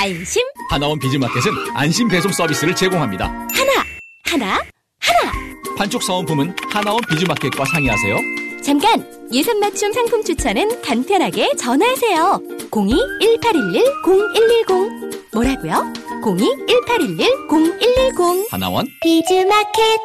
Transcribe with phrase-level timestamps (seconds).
[0.00, 0.42] 안심.
[0.70, 3.26] 하나원 비즈마켓은 안심 배송 서비스를 제공합니다.
[3.26, 3.84] 하나,
[4.24, 4.54] 하나,
[4.98, 5.30] 하나.
[5.76, 8.16] 판촉 사은품은 하나원 비즈마켓과 상의하세요.
[8.62, 9.06] 잠깐!
[9.30, 12.40] 예산 맞춤 상품 추천은 간편하게 전화하세요.
[12.70, 15.34] 02-1811-0110.
[15.34, 15.92] 뭐라고요?
[16.22, 18.46] 02-1811-0110.
[18.50, 20.00] 하나원 비즈마켓.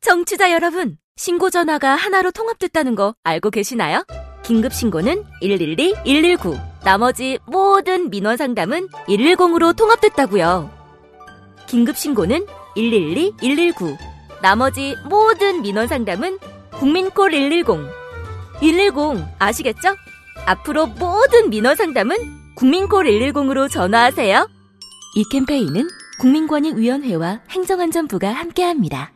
[0.00, 4.02] 청취자 여러분 신고 전화가 하나로 통합됐다는 거 알고 계시나요?
[4.42, 10.70] 긴급 신고는 112, 119 나머지 모든 민원 상담은 110으로 통합됐다고요.
[11.66, 13.96] 긴급 신고는 112, 119
[14.42, 16.38] 나머지 모든 민원 상담은
[16.72, 17.64] 국민콜 110
[18.60, 19.94] 110 아시겠죠?
[20.46, 22.16] 앞으로 모든 민원 상담은
[22.56, 24.48] 국민콜 110으로 전화하세요.
[25.16, 25.88] 이 캠페인은
[26.20, 29.12] 국민권익위원회와 행정안전부가 함께합니다.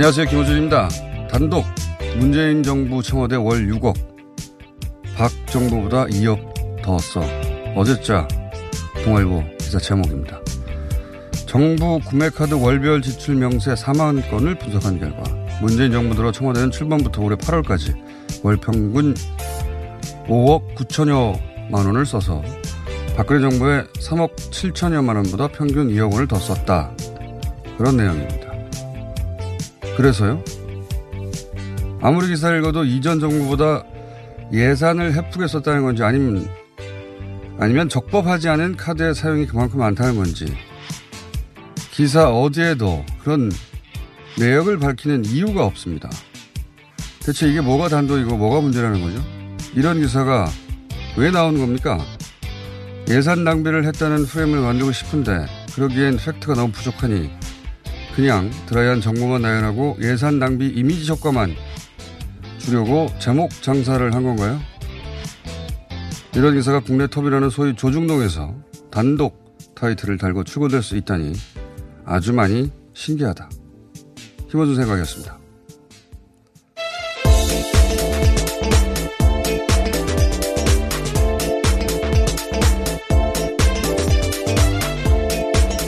[0.00, 0.28] 안녕하세요.
[0.28, 0.88] 김호준입니다.
[1.30, 1.62] 단독
[2.16, 3.94] 문재인 정부 청와대 월 6억
[5.14, 7.22] 박 정부보다 2억 더 써.
[7.76, 8.26] 어제자
[9.04, 10.40] 동아일보 기사 제목입니다.
[11.44, 15.22] 정부 구매카드 월별 지출 명세 4만 건을 분석한 결과
[15.60, 17.94] 문재인 정부 들어 청와대는 7번부터 올해 8월까지
[18.42, 19.14] 월 평균
[20.28, 22.42] 5억 9천여만 원을 써서
[23.18, 26.90] 박근혜 정부의 3억 7천여만 원보다 평균 2억 원을 더 썼다.
[27.76, 28.39] 그런 내용입니다.
[29.96, 30.42] 그래서요?
[32.00, 33.84] 아무리 기사를 읽어도 이전 정부보다
[34.52, 36.48] 예산을 헤프게 썼다는 건지 아니면
[37.58, 40.46] 아니면 적법하지 않은 카드의 사용이 그만큼 많다는 건지
[41.90, 43.52] 기사 어디에도 그런
[44.38, 46.08] 내역을 밝히는 이유가 없습니다.
[47.22, 49.22] 대체 이게 뭐가 단독이고 뭐가 문제라는 거죠?
[49.74, 50.48] 이런 기사가
[51.16, 51.98] 왜 나오는 겁니까?
[53.10, 57.30] 예산 낭비를 했다는 프레임을 만들고 싶은데 그러기엔 팩트가 너무 부족하니
[58.14, 61.54] 그냥 드라이한 정보만 나열하고 예산 낭비 이미지 효과만
[62.58, 64.60] 주려고 제목 장사를 한 건가요?
[66.34, 68.54] 이런 기사가 국내 톱이라는 소위 조중동에서
[68.90, 71.32] 단독 타이틀을 달고 출고될 수 있다니
[72.04, 73.48] 아주 많이 신기하다.
[74.50, 75.38] 김원준 생각이었습니다.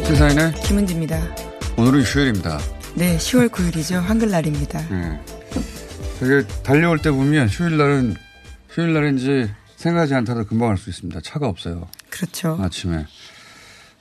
[0.06, 1.51] 시사인의 김은지입니다.
[1.76, 2.58] 오늘은 휴일입니다.
[2.94, 3.94] 네, 10월 9일이죠.
[4.00, 4.80] 한글날입니다.
[4.88, 5.20] 네.
[6.20, 8.14] 되게 달려올 때 보면 휴일날은
[8.70, 11.20] 휴일날인지 생각하지 않다도 금방 알 수 있습니다.
[11.22, 11.88] 차가 없어요.
[12.10, 12.58] 그렇죠.
[12.60, 13.06] 아침에.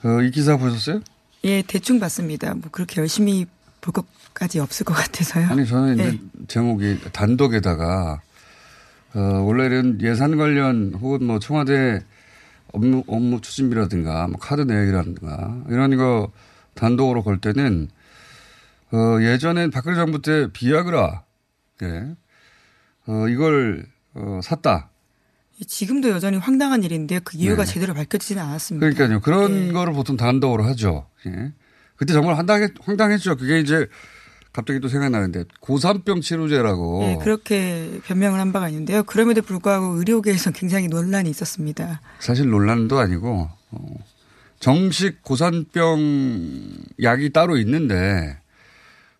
[0.04, 1.00] 어, 이 기사 보셨어요?
[1.44, 2.54] 예, 대충 봤습니다.
[2.54, 3.46] 뭐 그렇게 열심히
[3.80, 5.46] 볼 것까지 없을 것 같아서요.
[5.48, 6.08] 아니 저는 네.
[6.08, 6.18] 이제
[6.48, 8.20] 제목이 단독에다가
[9.14, 12.00] 어, 원래는 예산 관련 혹은 뭐 청와대
[12.72, 16.30] 업무, 업무 추진비라든가 뭐 카드 내역이라든가 이런 거
[16.74, 17.88] 단독으로 걸 때는
[18.92, 21.24] 어, 예전엔 박근혜 정부 때 비아그라
[21.82, 22.14] 예.
[23.06, 24.90] 어, 이걸 어, 샀다.
[25.66, 27.72] 지금도 여전히 황당한 일인데 그 이유가 네.
[27.72, 28.84] 제대로 밝혀지지는 않았습니다.
[28.86, 29.20] 그러니까요.
[29.20, 29.72] 그런 예.
[29.72, 31.06] 거를 보통 단독으로 하죠.
[31.26, 31.52] 예.
[31.96, 33.36] 그때 정말 황당했, 황당했죠.
[33.36, 33.86] 그게 이제
[34.52, 37.00] 갑자기 또 생각나는데 고산병 치료제라고.
[37.00, 39.02] 네, 그렇게 변명을 한 바가 있는데요.
[39.04, 42.00] 그럼에도 불구하고 의료계에서 굉장히 논란이 있었습니다.
[42.18, 43.86] 사실 논란도 아니고 어,
[44.62, 46.60] 정식 고산병
[47.02, 48.38] 약이 따로 있는데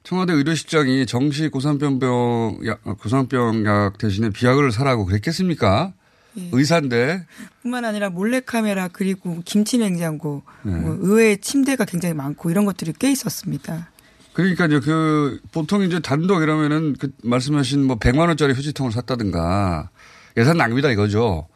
[0.05, 5.95] 청와대 의료실장이 정식 고산병병 약, 고산병 약 대신에 비약을 사라고 그랬겠습니까?
[6.39, 6.49] 예.
[6.53, 7.27] 의사인데
[7.61, 10.77] 뿐만 아니라 몰래카메라 그리고 김치 냉장고, 네.
[10.77, 13.91] 뭐 의외의 침대가 굉장히 많고 이런 것들이 꽤 있었습니다.
[14.35, 19.91] 그러니까요, 그, 보통 이제 단독 이러면은 그 말씀하신 뭐 100만 원짜리 휴지통을 샀다든가
[20.37, 21.49] 예산 낭비다 이거죠.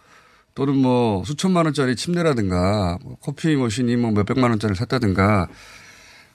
[0.56, 5.48] 또는 뭐 수천만 원짜리 침대라든가 뭐 커피 머신이 뭐 몇백만 원짜리를 샀다든가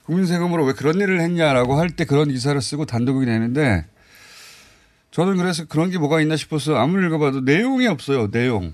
[0.04, 3.84] 국민 세금으로 왜 그런 일을 했냐라고 할 때 그런 기사를 쓰고 단독이 되는데
[5.10, 8.30] 저는 그래서 그런 게 뭐가 있나 싶어서 아무리 읽어봐도 내용이 없어요.
[8.30, 8.72] 내용.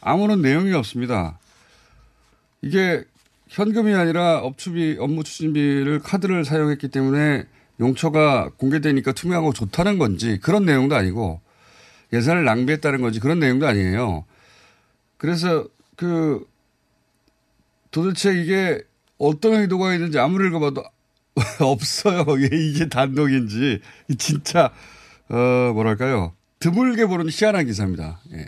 [0.00, 1.38] 아무런 내용이 없습니다.
[2.60, 3.04] 이게
[3.46, 7.44] 현금이 아니라 업추비, 업무 추진비를 카드를 사용했기 때문에
[7.78, 11.40] 용처가 공개되니까 투명하고 좋다는 건지 그런 내용도 아니고
[12.12, 14.24] 예산을 낭비했다는 건지 그런 내용도 아니에요.
[15.18, 15.66] 그래서
[15.96, 16.46] 그
[17.90, 18.82] 도대체 이게
[19.18, 20.84] 어떤 의도가 있는지 아무리 읽어봐도
[21.60, 22.24] 없어요.
[22.28, 23.80] 왜 이게 단독인지.
[24.18, 24.72] 진짜,
[25.28, 26.32] 어, 뭐랄까요.
[26.60, 28.20] 드물게 보는 희한한 기사입니다.
[28.32, 28.46] 예.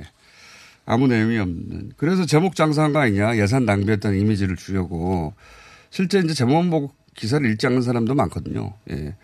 [0.87, 1.93] 아무 내용이 없는.
[1.97, 3.37] 그래서 제목 장사한 거 아니냐.
[3.37, 5.35] 예산 낭비했다는 이미지를 주려고.
[5.91, 8.73] 실제 이제 제목만 보고 기사를 읽지 않는 사람도 많거든요.
[8.91, 9.15] 예.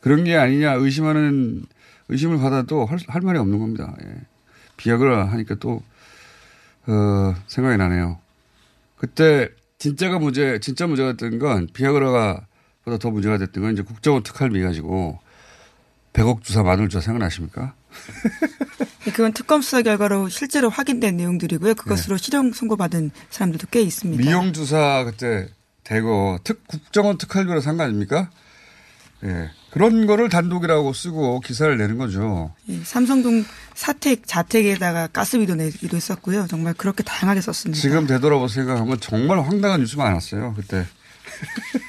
[0.00, 1.64] 그런 게 아니냐 의심하는,
[2.08, 3.96] 의심을 받아도 할, 할 말이 없는 겁니다.
[4.04, 4.14] 예.
[4.76, 5.82] 비약을 하니까 또,
[6.88, 8.18] 어, 생각이 나네요.
[8.96, 9.48] 그때
[9.78, 12.46] 진짜가 문제, 진짜 문제가 됐던 건 비아그라가
[12.84, 15.18] 보다 더 문제가 됐던 건 이제 국정원 특활비 가지고
[16.14, 17.74] 100억 주사 마늘 주사 생각나십니까?
[19.14, 21.74] 그건 특검 수사 결과로 실제로 확인된 내용들이고요.
[21.74, 24.22] 그것으로 실형 선고받은 사람들도 꽤 있습니다.
[24.22, 25.48] 미용 주사 그때
[25.84, 28.30] 대거 특 국정원 특활비로 산 거 아닙니까?
[29.24, 29.50] 예.
[29.70, 32.54] 그런 거를 단독이라고 쓰고 기사를 내는 거죠.
[32.68, 33.44] 예, 삼성동
[33.74, 36.46] 사택 자택에다가 가스비도 내기도 했었고요.
[36.48, 37.80] 정말 그렇게 다양하게 썼습니다.
[37.80, 40.54] 지금 되돌아보 생각하면 정말 황당한 뉴스 많았어요.
[40.54, 40.86] 그때.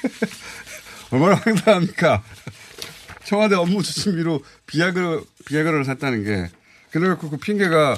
[1.10, 2.22] 얼마나 황당합니까?
[3.24, 6.50] 청와대 업무 추진비로 비아그라, 비아그라를 샀다는 게.
[6.90, 7.96] 그래갖고 그 핑계가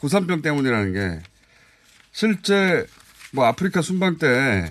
[0.00, 1.22] 고산병 때문이라는 게
[2.12, 2.86] 실제
[3.32, 4.68] 뭐 아프리카 순방 때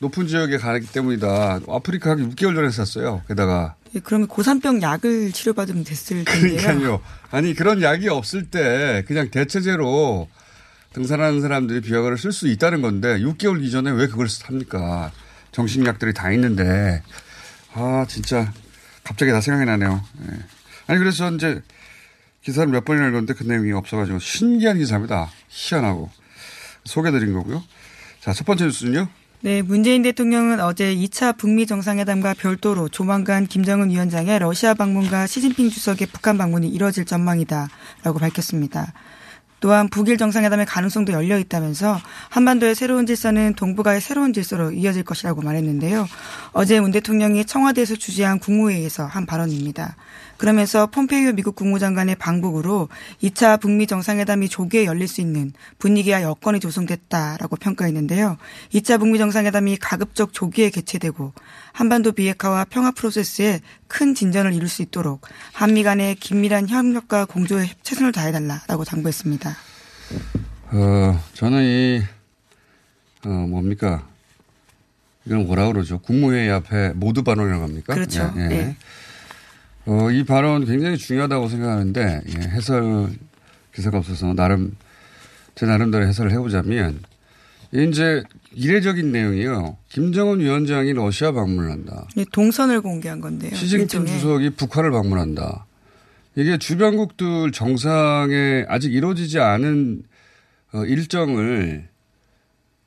[0.00, 1.60] 높은 지역에 가기 때문이다.
[1.68, 3.22] 아프리카 하기 6개월 전에 샀어요.
[3.28, 3.76] 게다가.
[3.94, 6.56] 예, 그러면 고산병 약을 치료받으면 됐을 텐데요.
[6.56, 7.00] 그러니까요.
[7.30, 10.28] 아니 그런 약이 없을 때 그냥 대체제로
[10.94, 15.12] 등산하는 사람들이 비아그라를 쓸수 있다는 건데 6개월 이전에 왜 그걸 삽니까?
[15.52, 17.02] 정신약들이 다 있는데
[17.74, 18.52] 아 진짜
[19.04, 20.02] 갑자기 다 생각이 나네요.
[20.30, 20.38] 예.
[20.86, 21.62] 아니 그래서 이제
[22.42, 25.30] 기사를 몇 번이나 읽었는데 그 내용이 없어가지고 신기한 기사입니다.
[25.48, 26.10] 희한하고
[26.84, 27.62] 소개드린 거고요.
[28.20, 29.08] 자 첫 번째 뉴스는요.
[29.44, 36.06] 네, 문재인 대통령은 어제 2차 북미 정상회담과 별도로 조만간 김정은 위원장의 러시아 방문과 시진핑 주석의
[36.12, 38.92] 북한 방문이 이뤄질 전망이다라고 밝혔습니다.
[39.58, 41.98] 또한 북일 정상회담의 가능성도 열려 있다면서
[42.30, 46.06] 한반도의 새로운 질서는 동북아의 새로운 질서로 이어질 것이라고 말했는데요.
[46.52, 49.96] 어제 문 대통령이 청와대에서 주재한 국무회의에서 한 발언입니다.
[50.42, 52.88] 그러면서 폼페이오 미국 국무장관의 방북으로
[53.22, 58.38] 2차 북미 정상회담이 조기에 열릴 수 있는 분위기와 여건이 조성됐다라고 평가했는데요.
[58.74, 61.32] 2차 북미 정상회담이 가급적 조기에 개최되고
[61.70, 68.10] 한반도 비핵화와 평화 프로세스에 큰 진전을 이룰 수 있도록 한미 간의 긴밀한 협력과 공조에 최선을
[68.10, 69.56] 다해달라라고 당부했습니다.
[70.72, 72.02] 어, 저는 이,
[73.26, 74.08] 어, 뭡니까.
[75.24, 76.00] 이건 뭐라 그러죠?
[76.00, 77.94] 국무회의 앞에 모두 발언이라고 합니까?
[77.94, 78.34] 그렇죠.
[78.36, 78.48] 예, 예.
[78.48, 78.76] 네.
[79.86, 83.10] 어, 이 발언 굉장히 중요하다고 생각하는데, 예, 해설
[83.74, 84.76] 기사가 없어서 나름,
[85.54, 87.00] 제 나름대로 해설을 해보자면,
[87.72, 88.22] 이제
[88.54, 89.78] 이례적인 내용이요.
[89.88, 92.06] 김정은 위원장이 러시아 방문을 한다.
[92.16, 93.54] 이 동선을 공개한 건데요.
[93.54, 94.06] 시진핑.
[94.06, 95.66] 주석이 북한을 방문한다.
[96.34, 100.02] 이게 주변국들 정상에 아직 이루어지지 않은
[100.74, 101.88] 어, 일정을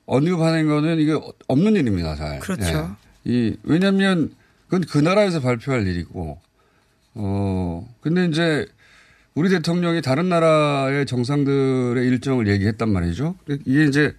[0.06, 2.38] 언급하는 거는 이게 없는 일입니다, 잘.
[2.38, 2.96] 그렇죠.
[3.26, 3.30] 예.
[3.30, 4.32] 이, 왜냐면
[4.66, 6.38] 그건 그 나라에서 발표할 일이고,
[7.18, 8.66] 어, 근데 이제
[9.34, 13.34] 우리 대통령이 다른 나라의 정상들의 일정을 얘기했단 말이죠.
[13.64, 14.14] 이게 이제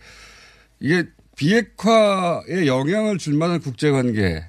[0.80, 4.44] 이게 비핵화에 영향을 줄 만한 국제 관계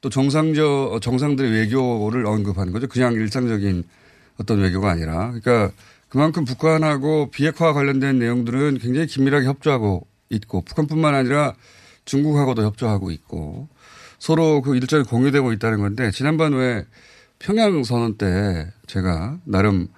[0.00, 2.86] 또 정상적 정상들의 외교를 언급하는 거죠.
[2.88, 3.84] 그냥 일상적인
[4.38, 5.70] 어떤 외교가 아니라 그러니까
[6.08, 11.54] 그만큼 북한하고 비핵화 관련된 내용들은 굉장히 긴밀하게 협조하고 있고 북한뿐만 아니라
[12.04, 13.68] 중국하고도 협조하고 있고
[14.18, 16.84] 서로 그 일정이 공유되고 있다는 건데 지난번 왜
[17.38, 19.88] 평양 선언 때 제가 나름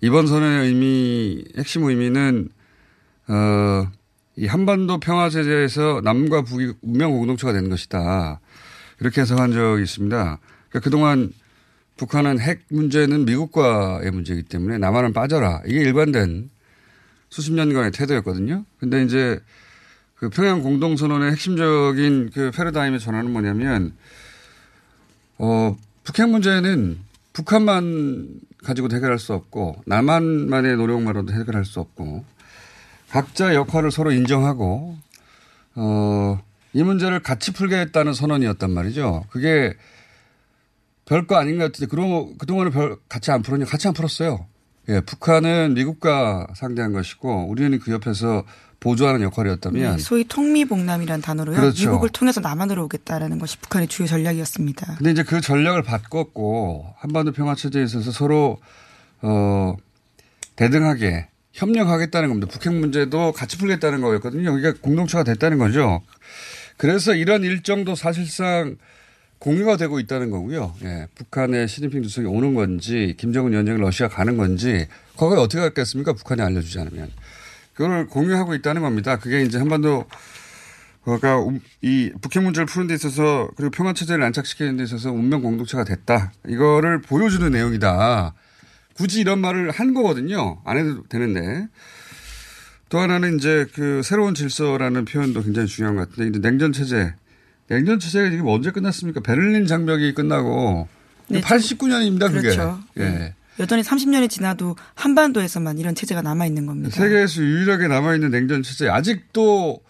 [0.00, 2.48] 이번 선언의 의미 핵심 의미는
[3.28, 3.90] 어,
[4.36, 8.40] 이 한반도 평화 체제에서 남과 북이 운명 공동체가 되는 것이다.
[9.00, 10.38] 이렇게 해석한 적이 있습니다.
[10.68, 11.32] 그러니까 그동안
[11.96, 15.62] 북한은 핵 문제는 미국과의 문제이기 때문에 남한은 빠져라.
[15.66, 16.50] 이게 일관된
[17.28, 18.64] 수십 년간의 태도였거든요.
[18.78, 19.38] 근데 이제
[20.14, 23.94] 그 평양 공동선언의 핵심적인 그 패러다임의 전환은 뭐냐면,
[25.38, 25.76] 어,
[26.10, 26.98] 북핵 문제는
[27.32, 32.24] 북한만 가지고 해결할 수 없고, 남한만의 노력만으로도 해결할 수 없고,
[33.10, 34.96] 각자 역할을 서로 인정하고
[35.76, 36.38] 어,
[36.72, 39.24] 이 문제를 같이 풀겠다는 선언이었단 말이죠.
[39.30, 39.74] 그게
[41.04, 43.64] 별거 아닌 것 같은데 그런 그동안은 별 같이 안 풀었냐?
[43.64, 44.46] 같이 안 풀었어요.
[44.88, 48.44] 예, 북한은 미국과 상대한 것이고 우리는 그 옆에서
[48.80, 51.56] 보조하는 역할이었다면 네, 소위 통미봉남이라는 단어로요.
[51.56, 51.88] 그렇죠.
[51.90, 54.96] 미국을 통해서 남한으로 오겠다라는 것이 북한의 주요 전략이었습니다.
[54.96, 58.58] 근데 이제 그 전략을 바꿨고 한반도 평화 체제에 있어서 서로
[59.20, 59.76] 어
[60.56, 62.50] 대등하게 협력하겠다는 겁니다.
[62.50, 64.52] 북핵 문제도 같이 풀겠다는 거였거든요.
[64.52, 66.00] 그러니까 공동체가 됐다는 거죠.
[66.76, 68.76] 그래서 이런 일정도 사실상
[69.38, 70.74] 공유가 되고 있다는 거고요.
[70.84, 71.06] 예.
[71.14, 76.12] 북한의 시진핑 주석이 오는 건지, 김정은 위원장이 러시아 가는 건지, 거기에 어떻게 갔겠습니까?
[76.12, 77.10] 북한이 알려주지 않으면.
[77.80, 79.18] 그걸 공유하고 있다는 겁니다.
[79.18, 80.04] 그게 이제 한반도,
[81.02, 86.30] 가이 북핵 문제를 푸는 데 있어서, 그리고 평화 체제를 안착시키는 데 있어서 운명 공동체가 됐다.
[86.46, 88.34] 이거를 보여주는 내용이다.
[88.92, 90.60] 굳이 이런 말을 한 거거든요.
[90.66, 91.68] 안 해도 되는데.
[92.90, 97.14] 또 하나는 이제 그 새로운 질서라는 표현도 굉장히 중요한 것 같은데, 이제 냉전 체제.
[97.68, 99.20] 냉전 체제가 지금 언제 끝났습니까?
[99.20, 100.86] 베를린 장벽이 끝나고
[101.28, 102.30] 네, 89년입니다.
[102.30, 102.40] 그게.
[102.40, 102.78] 그렇죠.
[102.98, 103.34] 예.
[103.60, 103.62] 네.
[103.62, 106.96] 여전히 30년이 지나도 한반도에서만 이런 체제가 남아 있는 겁니다.
[106.96, 109.80] 세계에서 유일하게 남아 있는 냉전 체제 아직도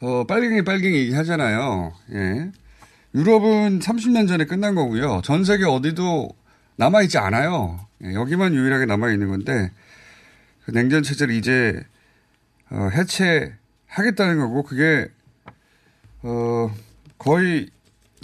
[0.00, 1.92] 어 빨갱이 빨갱이 얘기하잖아요.
[2.14, 2.50] 예.
[3.14, 5.20] 유럽은 30년 전에 끝난 거고요.
[5.22, 6.30] 전 세계 어디도
[6.76, 7.86] 남아 있지 않아요.
[8.04, 9.70] 예, 여기만 유일하게 남아 있는 건데
[10.64, 11.84] 그 냉전 체제를 이제
[12.70, 15.08] 어 해체하겠다는 거고 그게
[16.22, 16.74] 어
[17.18, 17.68] 거의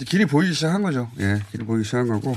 [0.07, 1.11] 길이 보이기 시작한 거죠.
[1.19, 2.35] 예, 길이 보이기 시작한 거고.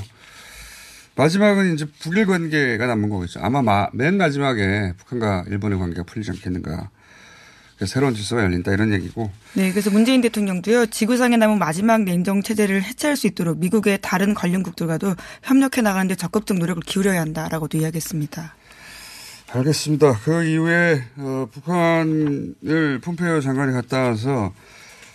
[1.15, 3.39] 마지막은 이제 북일 관계가 남은 거겠죠.
[3.41, 6.89] 아마 마, 맨 마지막에 북한과 일본의 관계가 풀리지 않겠는가.
[7.85, 9.31] 새로운 질서가 열린다 이런 얘기고.
[9.53, 15.15] 네, 그래서 문재인 대통령도요 지구상에 남은 마지막 냉정 체제를 해체할 수 있도록 미국의 다른 관련국들과도
[15.43, 18.55] 협력해 나가는데 적극적 노력을 기울여야 한다라고도 이야기했습니다.
[19.53, 20.19] 알겠습니다.
[20.23, 24.53] 그 이후에 어, 북한을 폼페이오 장관이 갔다 와서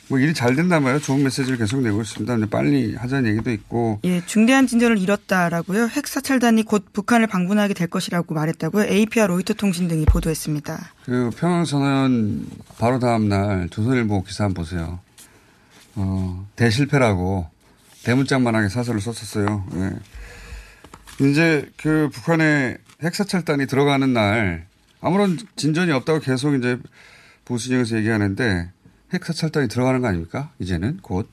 [0.09, 1.01] 뭐 일이 잘 된다 말이에요.
[1.01, 2.33] 좋은 메시지를 계속 내고 있습니다.
[2.33, 3.99] 근데 빨리 하자는 얘기도 있고.
[4.05, 5.89] 예, 중대한 진전을 이뤘다라고요.
[5.89, 8.85] 핵 사찰단이 곧 북한을 방문하게 될 것이라고 말했다고요.
[8.85, 10.93] AP와 로이터 통신 등이 보도했습니다.
[11.05, 12.47] 그 평양선언
[12.79, 15.01] 바로 다음 날 조선일보 기사 한번 보세요.
[15.97, 17.49] 어, 대실패라고
[18.05, 19.67] 대문짝만하게 사설을 썼었어요.
[19.75, 21.27] 예.
[21.27, 24.67] 이제 그 북한의 핵 사찰단이 들어가는 날
[25.01, 26.79] 아무런 진전이 없다고 계속 이제
[27.45, 28.71] 보수진영에서 얘기하는데
[29.13, 30.51] 핵 사찰단이 들어가는 거 아닙니까?
[30.59, 31.29] 이제는 곧.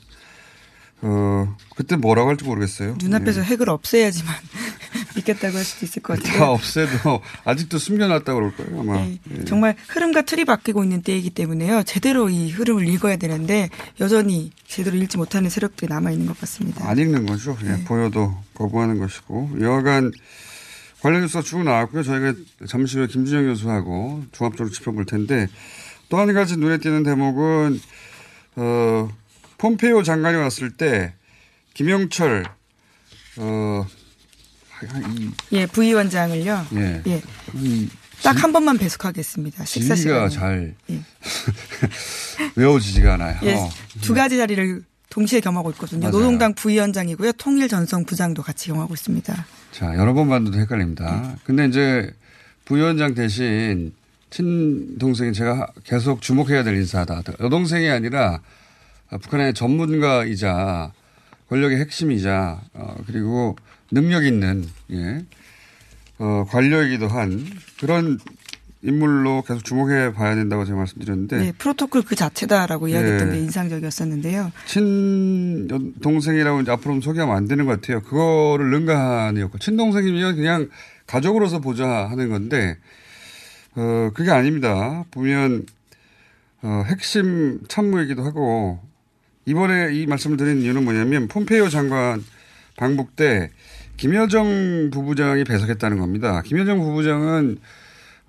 [1.05, 2.95] 어, 그때 뭐라고 할지 모르겠어요.
[2.97, 3.47] 눈앞에서 네.
[3.47, 4.33] 핵을 없애야지만
[5.17, 6.37] 믿겠다고 할 수도 있을 것 같아요.
[6.39, 9.01] 다 없애도 아직도 숨겨놨다고 그럴 거예요, 아마.
[9.01, 9.19] 네.
[9.25, 9.43] 네.
[9.43, 11.83] 정말 흐름과 틀이 바뀌고 있는 때이기 때문에요.
[11.83, 16.87] 제대로 이 흐름을 읽어야 되는데 여전히 제대로 읽지 못하는 세력들이 남아있는 것 같습니다.
[16.87, 17.57] 안 읽는 거죠.
[17.65, 19.57] 예, 보여도 거부하는 것이고.
[19.59, 20.13] 여하간
[21.01, 22.03] 관련 뉴스가 쭉 나왔고요.
[22.03, 22.33] 저희가
[22.69, 25.49] 잠시 후에 김준영 교수하고 종합적으로 짚어볼 텐데
[26.09, 27.79] 또 한 가지 눈에 띄는 대목은
[28.55, 29.09] 어,
[29.57, 31.13] 폼페이오 장관이 왔을 때
[31.73, 32.45] 김영철
[33.37, 33.85] 어,
[35.17, 36.67] 이, 예 부위 원장을요.
[36.75, 37.01] 예.
[37.07, 37.21] 예.
[38.21, 39.65] 딱 한 번만 배속하겠습니다.
[39.65, 40.29] 식사 시간.
[40.29, 41.01] 잘 예.
[42.55, 43.39] 외워지지가 않아요.
[43.43, 43.57] 예.
[44.01, 46.01] 두 가지 자리를 동시에 겸하고 있거든요.
[46.01, 46.11] 맞아요.
[46.11, 47.33] 노동당 부위원장이고요.
[47.33, 49.45] 통일전선 부장도 같이 겸하고 있습니다.
[49.71, 51.21] 자, 여러 번 봤는데도 헷갈립니다.
[51.21, 51.35] 네.
[51.43, 52.11] 근데 이제
[52.65, 53.93] 부위원장 대신
[54.33, 57.21] 친동생이 제가 계속 주목해야 될 인사다.
[57.39, 58.41] 여동생이 아니라
[59.21, 60.91] 북한의 전문가이자
[61.49, 63.55] 권력의 핵심이자 어, 그리고
[63.91, 65.23] 능력 있는 예,
[66.17, 67.45] 어, 관료이기도 한
[67.79, 68.17] 그런
[68.81, 71.37] 인물로 계속 주목해 봐야 된다고 제가 말씀드렸는데.
[71.37, 73.35] 네, 프로토콜 그 자체다라고 이야기했던 네.
[73.35, 74.51] 게 인상적이었었는데요.
[74.65, 78.01] 친 동생이라고 이제 앞으로 소개하면 안 되는 것 같아요.
[78.01, 80.69] 그거를 능가한이었고 친동생이면 그냥
[81.05, 82.77] 가족으로서 보자 하는 건데
[83.75, 85.03] 어, 그게 아닙니다.
[85.11, 85.65] 보면,
[86.61, 88.79] 어, 핵심 참모이기도 하고,
[89.45, 92.23] 이번에 이 말씀을 드린 이유는 뭐냐면, 폼페이오 장관
[92.77, 93.49] 방북 때
[93.97, 96.41] 김여정 부부장이 배석했다는 겁니다.
[96.41, 97.57] 김여정 부부장은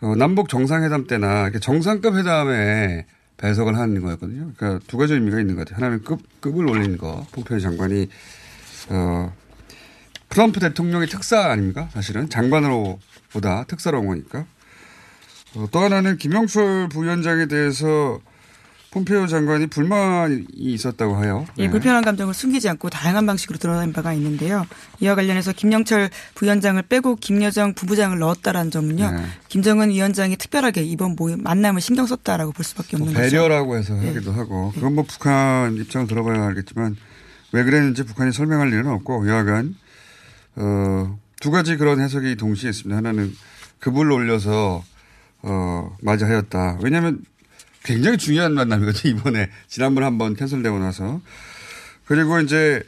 [0.00, 3.06] 어, 남북 정상회담 때나 정상급 회담에
[3.38, 4.52] 배석을 하는 거였거든요.
[4.56, 5.76] 그러니까 두 가지 의미가 있는 것 같아요.
[5.82, 7.26] 하나는 급, 급을 올리는 거.
[7.32, 8.08] 폼페이오 장관이,
[8.90, 9.32] 어,
[10.28, 11.88] 트럼프 대통령의 특사 아닙니까?
[11.92, 12.98] 사실은 장관으로
[13.32, 14.46] 보다 특사로 온 거니까.
[15.56, 18.20] 어, 또 하나는 김영철 부위원장에 대해서
[18.94, 21.46] 폼페이오 장관이 불만이 있었다고 해요.
[21.58, 21.70] 예, 네.
[21.70, 24.64] 불편한 감정을 숨기지 않고 다양한 방식으로 드러난 바가 있는데요.
[25.00, 29.10] 이와 관련해서 김영철 부위원장을 빼고 김여정 부부장을 넣었다라는 점은요.
[29.10, 29.24] 네.
[29.48, 33.94] 김정은 위원장이 특별하게 이번 모임 만남을 신경 썼다라고 볼 수밖에 없는 뭐 배려라고 거죠.
[33.94, 34.08] 해서 네.
[34.08, 36.96] 하기도 하고 그건 뭐 북한 입장을 들어봐야 알겠지만
[37.50, 39.74] 왜 그랬는지 북한이 설명할 일은 없고 여하간
[40.56, 42.96] 어, 두 가지 그런 해석이 동시에 있습니다.
[42.96, 43.34] 하나는
[43.80, 44.84] 급을 올려서
[45.46, 46.78] 어, 맞이하였다.
[46.82, 47.22] 왜냐하면
[47.82, 49.14] 굉장히 중요한 만남이거든요.
[49.14, 51.20] 이번에 지난번 한번 캔슬되고 나서
[52.06, 52.82] 그리고 이제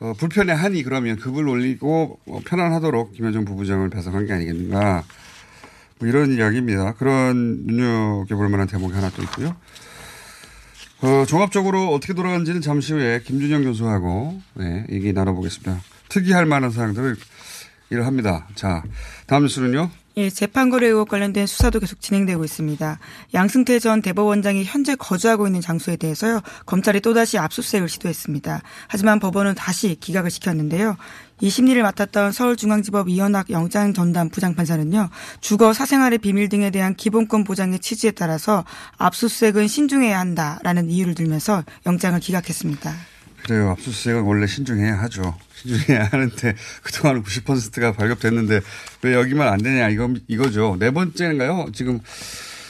[0.00, 5.04] 어, 불편해 하니 그러면 급을 올리고 어, 편안하도록 김현정 부부장을 배석한 게 아니겠는가.
[5.98, 6.94] 뭐 이런 이야기입니다.
[6.94, 9.54] 그런 눈여겨볼 만한 대목이 하나 또 있고요.
[11.02, 15.80] 어, 종합적으로 어떻게 돌아가는지는 잠시 후에 김준영 교수하고 네, 얘기 나눠보겠습니다.
[16.08, 17.16] 특이할 만한 사항들을
[17.90, 18.48] 일을 합니다.
[18.54, 18.82] 자,
[19.26, 19.90] 다음 뉴스는요.
[20.18, 22.98] 예, 재판거래 의혹 관련된 수사도 계속 진행되고 있습니다.
[23.32, 28.60] 양승태 전 대법원장이 현재 거주하고 있는 장소에 대해서요, 검찰이 또다시 압수수색을 시도했습니다.
[28.88, 30.96] 하지만 법원은 다시 기각을 시켰는데요.
[31.40, 35.08] 이 심리를 맡았던 서울중앙지법 이현학 영장 전담 부장판사는요,
[35.40, 38.64] 주거 사생활의 비밀 등에 대한 기본권 보장의 취지에 따라서
[38.98, 42.94] 압수수색은 신중해야 한다라는 이유를 들면서 영장을 기각했습니다.
[43.44, 43.70] 그래요.
[43.70, 45.34] 압수수색은 원래 신중해야 하죠.
[45.62, 48.60] 신중해야 하는데 그동안 90%가 발급됐는데
[49.02, 50.76] 왜 여기만 안 되냐 이거 이거죠.
[50.78, 51.66] 네 번째인가요?
[51.72, 52.00] 지금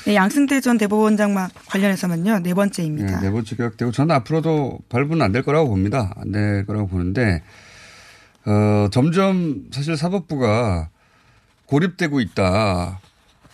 [0.05, 3.21] 네, 양승태 전 대법원장과 관련해서는요 네 번째입니다.
[3.21, 6.13] 네, 네 번째 기각되고 저는 앞으로도 발부는 안 될 거라고 봅니다.
[6.17, 7.43] 안 될 거라고 보는데
[8.45, 10.89] 어, 점점 사실 사법부가
[11.67, 13.01] 고립되고 있다.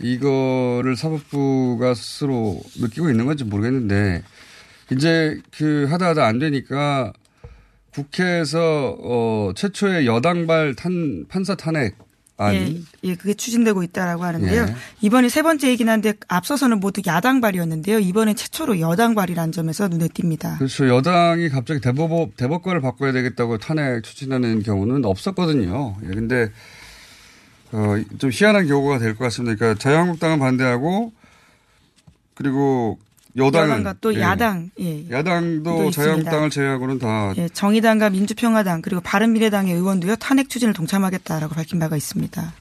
[0.01, 4.23] 이거를 사법부가 스스로 느끼고 있는 건지 모르겠는데
[4.93, 7.13] 이제 그 하다 하다 안 되니까
[8.03, 11.97] 국회에서 어 최초의 여당발 탄 판사 탄핵
[12.41, 14.63] 안 예, 예, 그게 추진되고 있다라고 하는데요.
[14.69, 14.75] 예.
[15.01, 17.99] 이번이 세 번째이긴 한데 앞서서는 모두 야당발이었는데요.
[17.99, 20.59] 이번엔 최초로 여당발이라는 점에서 눈에 띕니다.
[20.59, 20.87] 그렇죠.
[20.89, 25.97] 여당이 갑자기 대법 대법관을 바꿔야 되겠다고 탄핵 추진하는 경우는 없었거든요.
[26.05, 26.53] 예, 근데
[27.73, 29.57] 어, 좀 희한한 경우가 될 것 같습니다.
[29.57, 31.13] 그러니까 자유한국당은 반대하고
[32.35, 32.99] 그리고
[33.39, 34.21] 여당은 또 예.
[34.21, 35.09] 야당, 예.
[35.09, 37.49] 야당도 자유한국당을 제외하고는 다 예.
[37.49, 42.53] 정의당과 민주평화당 그리고 바른미래당의 의원도요 탄핵 추진을 동참하겠다라고 밝힌 바가 있습니다.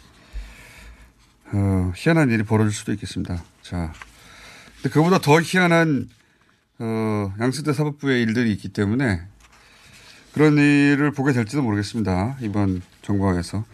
[1.53, 3.43] 어, 희한한 일이 벌어질 수도 있겠습니다.
[3.61, 3.91] 자,
[4.75, 6.09] 근데 그보다 더 희한한
[6.79, 9.21] 어, 양승태 사법부의 일들이 있기 때문에
[10.33, 12.37] 그런 일을 보게 될지도 모르겠습니다.
[12.41, 13.65] 이번 정부에서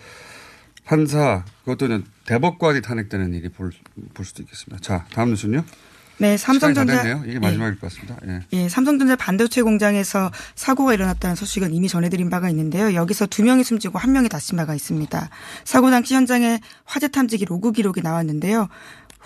[0.85, 3.71] 판사 그것도 대법관이 탄핵되는 일이 볼,
[4.13, 4.81] 볼 수도 있겠습니다.
[4.81, 5.65] 자, 다음 뉴스는요.
[6.17, 7.79] 네, 삼성전자 이게 마지막일 네.
[7.79, 8.17] 것 같습니다.
[8.27, 8.41] 예.
[8.53, 12.93] 예, 삼성전자 반도체 공장에서 사고가 일어났다는 소식은 이미 전해드린 바가 있는데요.
[12.93, 15.29] 여기서 두 명이 숨지고 한 명이 다친 바가 있습니다.
[15.65, 18.69] 사고 당시 현장에 화재 탐지기 로그 기록이 나왔는데요.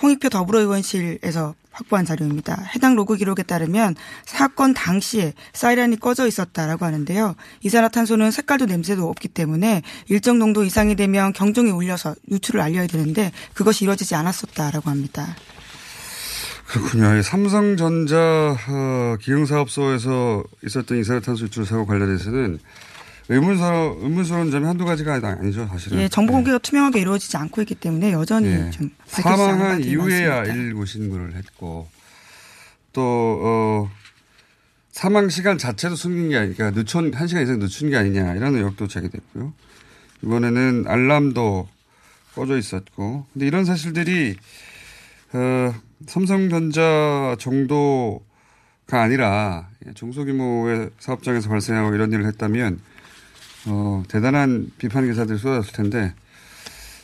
[0.02, 2.64] 홍익표 더불어의원실에서 확보한 자료입니다.
[2.76, 3.96] 해당 로그 기록에 따르면
[4.26, 7.36] 사건 당시에 사이렌이 꺼져 있었다라고 하는데요.
[7.62, 13.86] 이산화탄소는 색깔도 냄새도 없기 때문에 일정 농도 이상이 되면 경종이 울려서 유출을 알려야 되는데 그것이
[13.86, 15.36] 이루어지지 않았었다라고 합니다.
[16.68, 17.22] 그렇군요.
[17.22, 22.60] 삼성전자 어, 기흥사업소에서 있었던 이산화탄소 유출 사고 관련해서는
[23.30, 26.00] 의문스러, 의문스러운 점이 한두 가지가 아니죠, 사실은.
[26.00, 26.62] 예, 정보 공개가 네.
[26.62, 28.70] 투명하게 이루어지지 않고 있기 때문에 여전히 예.
[28.72, 31.90] 좀 사망한 이후에야 일부 신고를 했고
[32.94, 33.02] 또
[33.42, 33.92] 어,
[34.92, 38.88] 사망 시간 자체도 숨긴 게 아니니까 늦춘 한 시간 이상 늦춘 게 아니냐 이런 의혹도
[38.88, 39.54] 제기됐고요.
[40.24, 41.68] 이번에는 알람도
[42.34, 44.36] 꺼져 있었고 근데 이런 사실들이
[45.34, 45.74] 어,
[46.08, 48.22] 삼성전자 정도가
[49.02, 52.80] 아니라 중소규모의 사업장에서 발생하고 이런 일을 했다면
[53.68, 56.14] 어, 대단한 비판 기사들이 쏟아졌을 텐데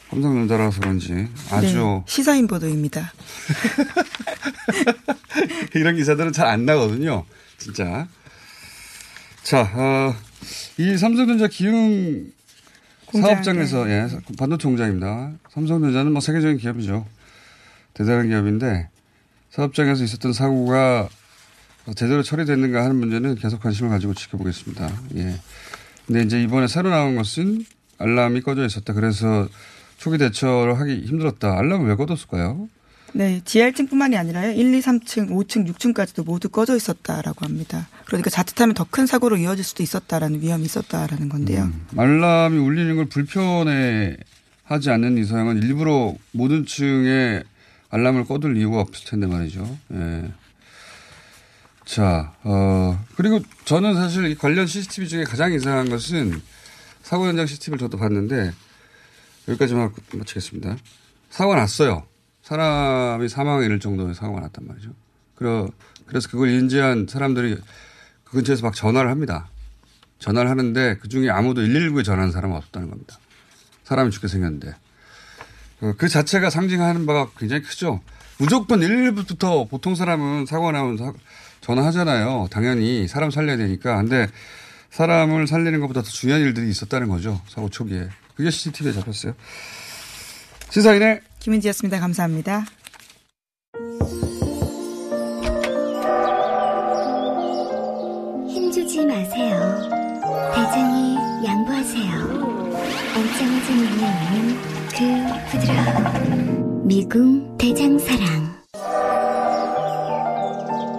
[0.09, 3.11] 삼성전자라서 그런지 아주 네, 시사인 보도입니다.
[5.75, 7.25] 이런 기사들은 잘 안 나거든요.
[7.57, 8.07] 진짜.
[9.41, 10.15] 자, 어,
[10.77, 12.31] 이 삼성전자 기흥
[13.07, 13.91] 공장, 사업장에서 네.
[13.91, 14.07] 예,
[14.37, 15.31] 반도체 공장입니다.
[15.51, 17.05] 삼성전자는 뭐 세계적인 기업이죠.
[17.93, 18.89] 대단한 기업인데
[19.51, 21.09] 사업장에서 있었던 사고가
[21.95, 24.89] 제대로 처리됐는가 하는 문제는 계속 관심을 가지고 지켜보겠습니다.
[25.17, 25.35] 예.
[26.07, 27.65] 근데 이제 이번에 새로 나온 것은
[27.97, 28.93] 알람이 꺼져 있었다.
[28.93, 29.47] 그래서
[29.97, 31.57] 초기 대처를 하기 힘들었다.
[31.57, 32.67] 알람을 왜 꺼뒀을까요?
[33.15, 34.51] 네, 지하층뿐만이 아니라요.
[34.53, 37.87] 1, 2, 3층, 5층, 6층까지도 모두 꺼져 있었다라고 합니다.
[38.05, 41.63] 그러니까 자칫하면 더 큰 사고로 이어질 수도 있었다라는 위험이 있었다라는 건데요.
[41.65, 44.17] 음, 알람이 울리는 걸 불편해
[44.63, 47.43] 하지 않는 이상은 일부러 모든 층에
[47.93, 49.77] 알람을 꺼둘 이유가 없을 텐데 말이죠.
[49.93, 50.31] 예.
[51.85, 56.41] 자, 어, 그리고 저는 사실 관련 CCTV 중에 가장 이상한 것은
[57.03, 58.51] 사고 현장 CCTV를 저도 봤는데
[59.47, 60.75] 여기까지만 마치겠습니다.
[61.29, 62.07] 사고가 났어요.
[62.41, 64.89] 사람이 사망에 이를 정도의 사고가 났단 말이죠.
[65.35, 65.69] 그러,
[66.07, 67.57] 그래서 그걸 인지한 사람들이
[68.23, 69.49] 그 근처에서 막 전화를 합니다.
[70.17, 73.19] 전화를 하는데 그 중에 아무도 119에 전화하는 사람은 없었다는 겁니다.
[73.83, 74.73] 사람이 죽게 생겼는데.
[75.83, 77.99] 어, 그 자체가 상징하는 바가 굉장히 크죠.
[78.37, 80.97] 무조건 1부터 보통 사람은 사고 나면
[81.59, 82.47] 전화하잖아요.
[82.49, 83.97] 당연히 사람 살려야 되니까.
[83.97, 84.27] 근데
[84.91, 87.41] 사람을 살리는 것보다 더 중요한 일들이 있었다는 거죠.
[87.47, 88.07] 사고 초기에.
[88.35, 89.33] 그게 CCTV에 잡혔어요.
[90.69, 91.99] 시사인의 김은지였습니다.
[91.99, 92.65] 감사합니다.
[98.49, 99.91] 힘주지 마세요.
[100.55, 102.13] 대장이 양보하세요.
[103.15, 105.03] 엉짱해진 눈에 있는 그
[105.49, 108.53] 부드러운 미궁 대장사랑.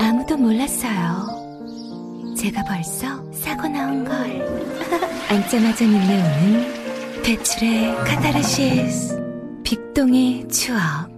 [0.01, 2.35] 아무도 몰랐어요.
[2.37, 4.15] 제가 벌써 사고 나온 걸.
[5.31, 9.23] 앉자마자 밀려오는 배출의 카타르시스.
[9.65, 11.09] 빅동의 추억.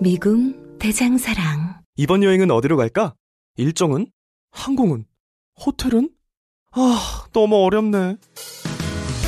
[0.00, 1.80] 미궁 대장사랑.
[1.96, 3.14] 이번 여행은 어디로 갈까?
[3.56, 4.06] 일정은?
[4.50, 5.04] 항공은?
[5.64, 6.10] 호텔은?
[6.72, 8.16] 아, 너무 어렵네.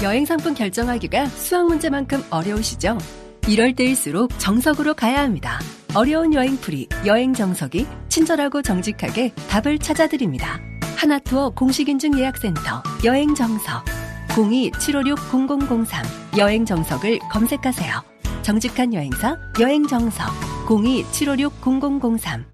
[0.02, 2.98] 여행 상품 결정하기가 수학 문제만큼 어려우시죠?
[3.48, 5.58] 이럴 때일수록 정석으로 가야 합니다.
[5.94, 10.58] 어려운 여행풀이, 여행 정석이 친절하고 정직하게 답을 찾아드립니다.
[10.96, 13.84] 하나투어 공식인증 예약센터, 여행 정석.
[14.28, 18.02] 02-756-0003, 여행 정석을 검색하세요.
[18.42, 20.28] 정직한 여행사, 여행 정석.
[20.66, 22.53] 02-756-0003.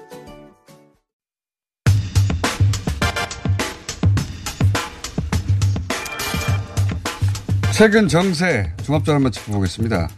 [7.73, 10.09] 최근 정세 종합적으로 한번 짚어보겠습니다.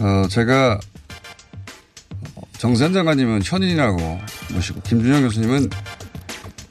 [0.00, 0.80] 어, 제가
[2.58, 4.20] 정세현 장관님은 현인이라고
[4.52, 5.70] 모시고 김준형 교수님은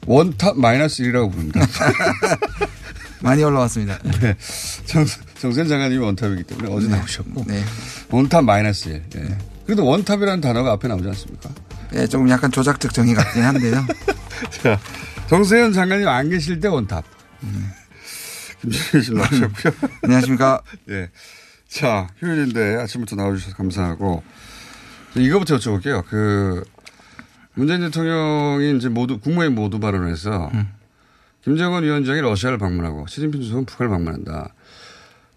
[0.06, 1.60] one top 마이너스 1이라고 부릅니다.
[3.22, 3.98] 많이 올라왔습니다.
[4.20, 4.36] 네.
[4.84, 5.04] 정,
[5.38, 6.96] 정세현 장관님이 원탑이기 때문에 어제 네.
[6.96, 7.62] 나오셨고 네.
[8.10, 9.02] 원탑 마이너스 1.
[9.16, 9.38] 예.
[9.64, 11.50] 그래도 원탑이라는 단어가 앞에 나오지 않습니까?
[11.92, 13.84] 네, 조금 약간 조작적 정의 같긴 한데요.
[14.62, 14.78] 자,
[15.28, 17.04] 정세현 장관님 안 계실 때 원탑.
[18.60, 19.72] 김준일 씨 나오셨고요.
[20.02, 20.62] 안녕하십니까.
[20.90, 21.10] 예.
[21.68, 24.22] 자, 휴일인데 아침부터 나와주셔서 감사하고,
[25.16, 26.04] 이거부터 여쭤볼게요.
[26.06, 26.64] 그,
[27.54, 30.68] 문재인 대통령이 이제 모두, 국무회의 모두 발언에서, 음.
[31.42, 34.54] 김정은 위원장이 러시아를 방문하고, 시진핑 주석은 북한을 방문한다.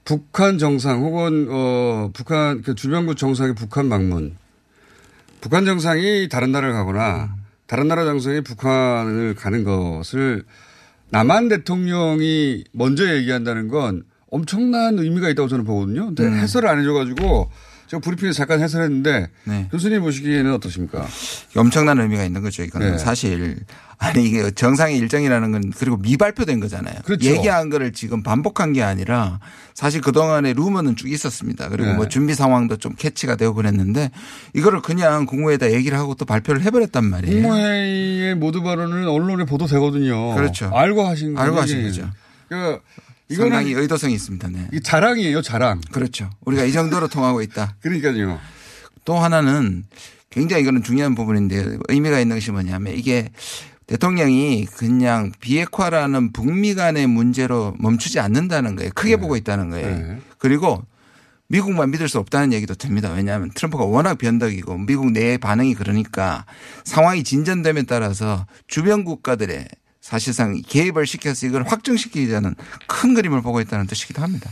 [0.06, 4.38] 북한 정상 혹은, 어, 북한, 그 주변국 정상의 북한 방문.
[5.42, 7.46] 북한 정상이 다른 나라를 가거나, 음.
[7.68, 10.44] 다른 나라 정상이 북한을 가는 것을
[11.12, 16.08] 남한 대통령이 먼저 얘기한다는 건 엄청난 의미가 있다고 저는 보거든요.
[16.08, 16.34] 근데 음.
[16.34, 17.50] 해설을 안 해줘가지고
[17.90, 19.68] 제가 브리핑에서 잠깐 해설했는데 네.
[19.72, 21.08] 교수님 보시기에는 어떠십니까?
[21.58, 22.62] 엄청난 의미가 있는 거죠.
[22.62, 22.98] 이거는 네.
[23.00, 23.58] 사실
[23.98, 27.00] 아니 이게 정상의 일정이라는 건 그리고 미발표된 거잖아요.
[27.04, 27.28] 그렇죠.
[27.28, 29.40] 얘기한 거를 지금 반복한 게 아니라
[29.74, 31.68] 사실 그동안에 루머는 쭉 있었습니다.
[31.70, 31.96] 그리고 네.
[31.96, 34.12] 뭐 준비 상황도 좀 캐치가 되고 그랬는데
[34.54, 37.42] 이거를 그냥 국무회에다 얘기를 하고 또 발표를 해버렸단 말이에요.
[37.42, 40.36] 국무회의 모두 발언은 언론에 보도되거든요.
[40.36, 40.70] 그렇죠.
[40.76, 41.44] 알고 하신 거죠.
[41.44, 42.08] 알고 하신 거죠.
[42.48, 42.82] 그러니까
[43.30, 44.48] 이거는 상당히 의도성이 있습니다.
[44.50, 44.68] 네.
[44.74, 45.82] 이 자랑이에요, 자랑.
[45.92, 46.30] 그렇죠.
[46.46, 47.76] 우리가 이 정도로 통하고 있다.
[47.82, 48.40] 그러니까요.
[49.06, 49.86] 또 하나는
[50.30, 53.30] 굉장히 이거는 중요한 부분인데 의미가 있는 것이 뭐냐면 이게
[53.88, 58.92] 대통령이 그냥 비핵화라는 북미 간의 문제로 멈추지 않는다는 거예요.
[58.94, 59.22] 크게 네.
[59.22, 59.98] 보고 있다는 거예요.
[59.98, 60.18] 네.
[60.38, 60.84] 그리고
[61.48, 63.12] 미국만 믿을 수 없다는 얘기도 됩니다.
[63.12, 66.46] 왜냐하면 트럼프가 워낙 변덕이고 미국 내의 반응이 그러니까
[66.84, 69.68] 상황이 진전됨에 따라서 주변 국가들의
[70.10, 72.56] 사실상 개입을 시켜서 이걸 확정시키자는
[72.88, 74.50] 큰 그림을 보고 있다는 뜻이기도 합니다.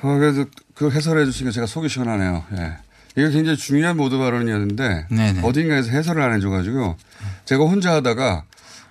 [0.00, 2.44] 어, 그래서 그 해설해 게 제가 속이 시원하네요.
[2.56, 2.78] 예.
[3.14, 5.40] 이게 굉장히 중요한 모드 발언이었는데 네네.
[5.42, 6.96] 어딘가에서 해설을 안 해줘가지고
[7.44, 8.44] 제가 혼자 하다가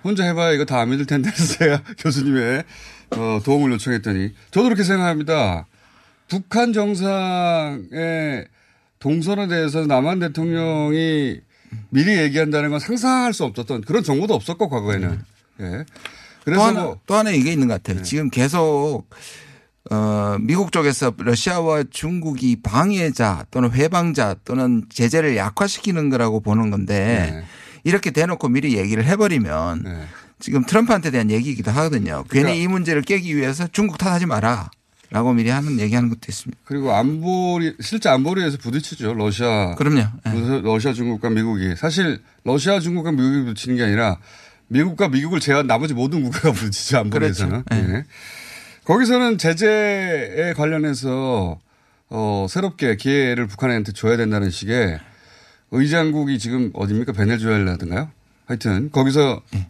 [0.04, 2.62] 혼자 해봐야 이거 다 안 믿을 텐데 제가 교수님의
[3.10, 5.66] 어, 도움을 요청했더니 저도 그렇게 생각합니다.
[6.28, 8.46] 북한 정상의
[9.00, 11.40] 동선에 대해서 남한 대통령이
[11.90, 15.20] 미리 얘기한다는 건 상상할 수 없었던 그런 정보도 없었고 과거에는.
[15.60, 15.84] 예.
[16.44, 17.98] 그래서 또 하나, 뭐 또 하나 이게 있는 것 같아요.
[17.98, 18.02] 네.
[18.02, 19.04] 지금 계속
[19.90, 27.44] 어, 미국 쪽에서 러시아와 중국이 방해자 또는 회방자 또는 제재를 약화시키는 거라고 보는 건데 네.
[27.84, 30.04] 이렇게 대놓고 미리 얘기를 해버리면 네.
[30.40, 32.24] 지금 트럼프한테 대한 얘기이기도 하거든요.
[32.30, 34.70] 괜히 그러니까 η 문제를 깨기 위해서 중국 탓하지 마라.
[35.08, 36.60] 라고 미리 하는 얘기하는 것도 있습니다.
[36.64, 39.14] 그리고 안보리 실제 안보리에서 부딪히죠.
[39.14, 39.76] 러시아.
[39.76, 40.02] 그럼요.
[40.24, 40.60] 네.
[40.62, 44.18] 러시아 중국과 미국이 사실 러시아 중국과 미국이 부딪히는 게 아니라
[44.68, 46.98] 미국과 미국을 제외한 나머지 모든 국가가 부딪히죠.
[46.98, 47.64] 안보리에서는.
[47.64, 47.86] 그렇죠.
[47.86, 47.92] 네.
[47.92, 48.04] 네.
[48.84, 51.58] 거기서는 제재에 관련해서
[52.08, 55.00] 어 새롭게 기회를 북한한테 줘야 된다는 식의
[55.72, 57.12] 의장국이 지금 어디입니까?
[57.12, 58.10] 베네수엘라든가요?
[58.46, 59.68] 하여튼 거기서 네.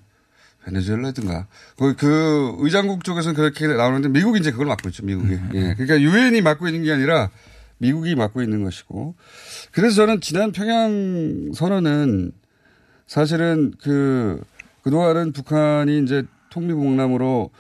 [0.65, 1.47] 베네수엘라든가
[1.79, 5.05] 거기 그 의장국 쪽에서는 그렇게 나오는데 미국이 이제 그걸 맡고 있죠.
[5.05, 5.35] 미국이.
[5.35, 5.51] 음.
[5.55, 5.75] 예.
[5.75, 7.31] 그러니까 유엔이 맡고 있는 게 아니라
[7.79, 9.15] 미국이 맡고 있는 것이고
[9.73, 12.33] 그래서 저는 지난 평양 선언은
[13.07, 14.43] 사실은 그
[14.91, 17.51] 그동안은 북한이 이제 통미봉남으로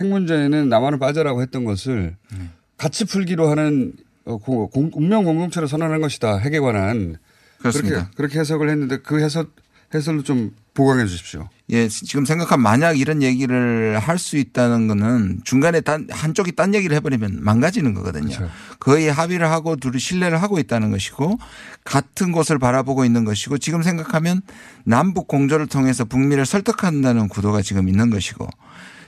[0.00, 2.48] 핵 문제는 남한을 빠져라고 했던 것을 네.
[2.76, 3.92] 같이 풀기로 하는
[4.24, 6.38] 어, 공, 공- 운명 공동체를 선언한 것이다.
[6.38, 7.16] 핵에 관한
[7.58, 7.96] 그렇습니다.
[7.96, 9.50] 그렇게 그렇게 해석을 했는데 그 해석
[9.94, 11.48] 해설로 좀 보강해 주십시오.
[11.70, 16.96] 예, 지금 생각하면 만약 이런 얘기를 할 수 있다는 거는 중간에 딴, 한쪽이 딴 얘기를
[16.96, 18.34] 해버리면 망가지는 거거든요.
[18.34, 18.50] 그렇죠.
[18.80, 21.38] 거의 합의를 하고 둘이 신뢰를 하고 있다는 것이고
[21.84, 24.42] 같은 곳을 바라보고 있는 것이고 지금 생각하면
[24.84, 28.48] 남북 공조를 통해서 북미를 설득한다는 구도가 지금 있는 것이고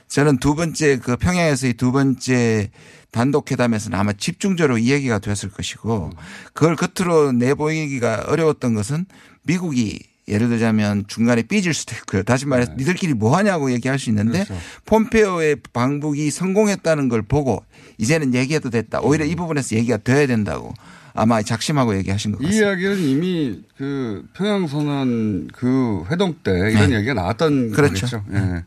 [0.07, 2.69] 저는 두 번째 그 평양에서의 두 번째
[3.11, 6.11] 단독 회담에서는 아마 집중적으로 이 얘기가 됐을 것이고
[6.53, 9.05] 그걸 겉으로 내보이기가 어려웠던 것은
[9.43, 12.23] 미국이 예를 들자면 중간에 삐질 수도 있고요.
[12.23, 14.45] 다시 말해서 니들끼리 뭐 하냐고 얘기할 수 있는데
[14.85, 17.63] 폼페오의 방북이 성공했다는 걸 보고
[17.97, 18.99] 이제는 얘기해도 됐다.
[19.01, 20.73] 오히려 이 부분에서 얘기가 돼야 된다고
[21.13, 22.67] 아마 작심하고 얘기하신 것이 같습니다.
[22.67, 26.97] 이야기는 이미 그 평양 선언 그 회동 때 이런 네.
[26.97, 28.05] 얘기가 나왔던 그렇죠.
[28.07, 28.25] 거겠죠.
[28.33, 28.63] 예.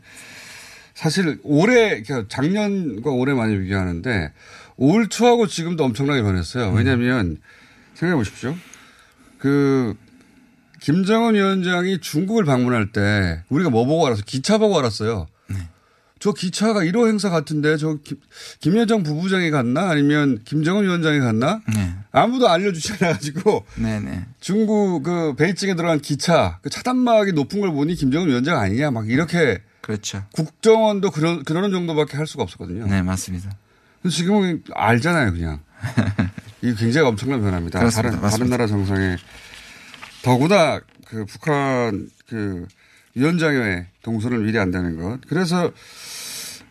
[0.95, 4.33] 사실 올해 그러니까 작년과 올해 많이 비교하는데
[4.77, 6.71] 올 초하고 지금도 엄청나게 변했어요.
[6.71, 7.37] 왜냐하면
[7.93, 8.55] 생각해 보십시오.
[9.37, 9.95] 그
[10.81, 14.23] 김정은 위원장이 중국을 방문할 때 우리가 뭐 보고 알았어?
[14.25, 15.27] 기차 보고 알았어요.
[16.19, 18.19] 저 기차가 1호 행사 같은데 저 김,
[18.59, 21.61] 김여정 부부장이 갔나 아니면 김정은 위원장이 갔나
[22.11, 24.25] 아무도 알려주지 않아가지고 네네.
[24.39, 29.63] 중국 그 베이징에 들어간 기차 그 차단막이 높은 걸 보니 김정은 위원장 아니냐 막 이렇게
[29.81, 30.23] 그렇죠.
[30.33, 32.85] 국정원도 그런 그러는 정도밖에 할 수가 없었거든요.
[32.85, 33.49] 네, 맞습니다.
[34.07, 35.59] 지금은 알잖아요, 그냥.
[36.61, 37.79] 이게 굉장히 엄청난 변화입니다.
[37.79, 38.09] 그렇습니다.
[38.09, 38.57] 다른, 다른 맞습니다.
[38.57, 39.17] 나라 정상에
[40.23, 42.67] 더구나 그 북한 그
[43.15, 45.19] 위원장의 동선을 미리 안다는 것.
[45.27, 45.71] 그래서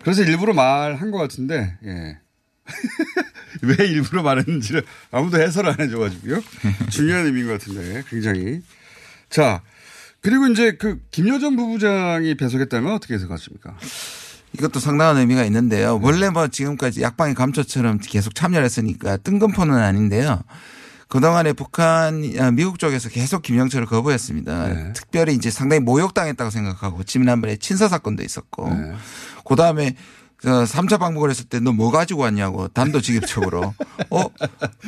[0.02, 2.18] 그래서 일부러 말한 것 같은데 예.
[3.62, 6.40] 왜 일부러 말했는지를 아무도 해설을 안 해줘가지고요.
[6.90, 8.62] 중요한 의미인 것 같은데 굉장히
[9.28, 9.62] 자
[10.20, 13.76] 그리고 이제 그 김여정 부부장이 배석했다면 어떻게 해석하십니까?
[14.52, 16.00] 이것도 상당한 의미가 있는데요.
[16.02, 20.42] 원래 뭐 지금까지 약방의 감초처럼 계속 참여를 했으니까 뜬금포는 아닌데요.
[21.10, 24.92] 그동안에 북한, 아, 미국 쪽에서 계속 김영철을 거부했습니다.
[24.94, 28.70] 특별히 이제 상당히 모욕당했다고 생각하고 지난번에 친서 사건도 있었고
[29.44, 29.96] 그 다음에
[30.36, 33.74] 그 3차 방북을 했을 때 너 뭐 가지고 왔냐고 단도직입적으로
[34.10, 34.24] 어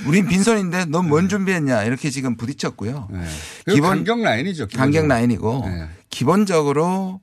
[0.06, 3.08] 우린 빈손인데 넌 뭘 준비했냐 이렇게 지금 부딪혔고요.
[3.66, 4.68] 그 강경 라인이죠.
[4.68, 5.08] 강경 기본적으로.
[5.08, 5.88] 라인이고 네.
[6.08, 7.20] 기본적으로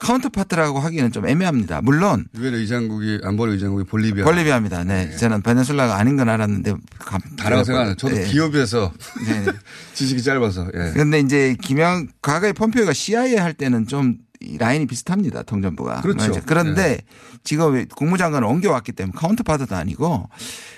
[0.00, 1.80] 카운터파트라고 하기는 좀 애매합니다.
[1.82, 4.24] 물론 유엔 의장국이 안보리 의장국이 볼리비아.
[4.24, 4.84] 볼리비아입니다.
[4.84, 5.14] 네.
[5.16, 8.24] 저는 베네수엘라가 아닌 건 알았는데 감- 다라고 생각하는 저도 네.
[8.26, 8.92] 기업에서
[9.26, 9.46] 네.
[9.94, 10.66] 지식이 짧아서.
[10.74, 10.90] 예.
[10.92, 14.16] 그런데 이제 김영철 과거에 폼페이오가 CIA 할 때는 좀이
[14.58, 15.42] 라인이 비슷합니다.
[15.42, 16.00] 통전부가.
[16.00, 16.32] 그렇죠.
[16.46, 16.98] 그런데
[17.44, 20.28] 지금 국무장관을 옮겨왔기 때문에 카운터파트도 아니고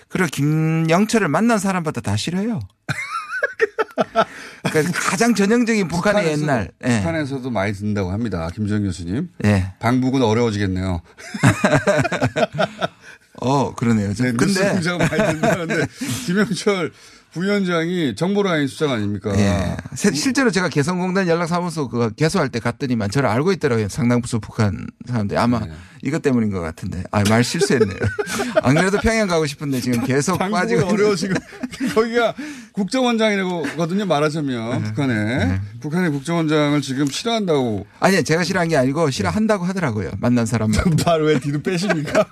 [0.09, 2.59] 그리고 김영철을 만난 사람마다 다 싫어요.
[4.71, 6.71] 그러니까 가장 전형적인 북한의 북한에서- 옛날.
[6.85, 6.99] 예.
[6.99, 8.49] 북한에서도 많이 듣는다고 합니다.
[8.55, 9.29] 김정 교수님.
[9.45, 9.73] 예.
[9.81, 11.01] 방북은 어려워지겠네요.
[13.41, 14.15] 어, 그러네요.
[14.15, 15.87] 저- 네, 근데 공장 많이 듣는다는데
[16.27, 16.93] 김영철
[17.33, 19.33] 부위원장이 정보라인 수장 아닙니까?
[19.39, 19.77] 예.
[19.95, 23.89] 세- 실제로 제가 개성공단 연락사무소 그 개소할 때 갔더니만 저를 알고 있더라고요.
[23.89, 25.73] 상당부수 북한 사람들이 아마 네.
[26.03, 27.05] 이것 때문인 것 같은데.
[27.11, 27.97] 아, 말 실수했네요.
[28.63, 30.87] 안 그래도 평양 가고 싶은데 지금 계속 빠지고.
[30.87, 31.35] 어려워지고
[31.95, 32.35] 거기가
[32.73, 40.11] 국정원장이라거든요 말하자면 북한에 북한의 국정원장을 지금 싫어한다고 아니, 제가 싫어한 게 아니고 싫어한다고 하더라고요.
[40.19, 40.83] 만난 사람만.
[41.07, 42.27] 말왜 뒤로 빼십니까?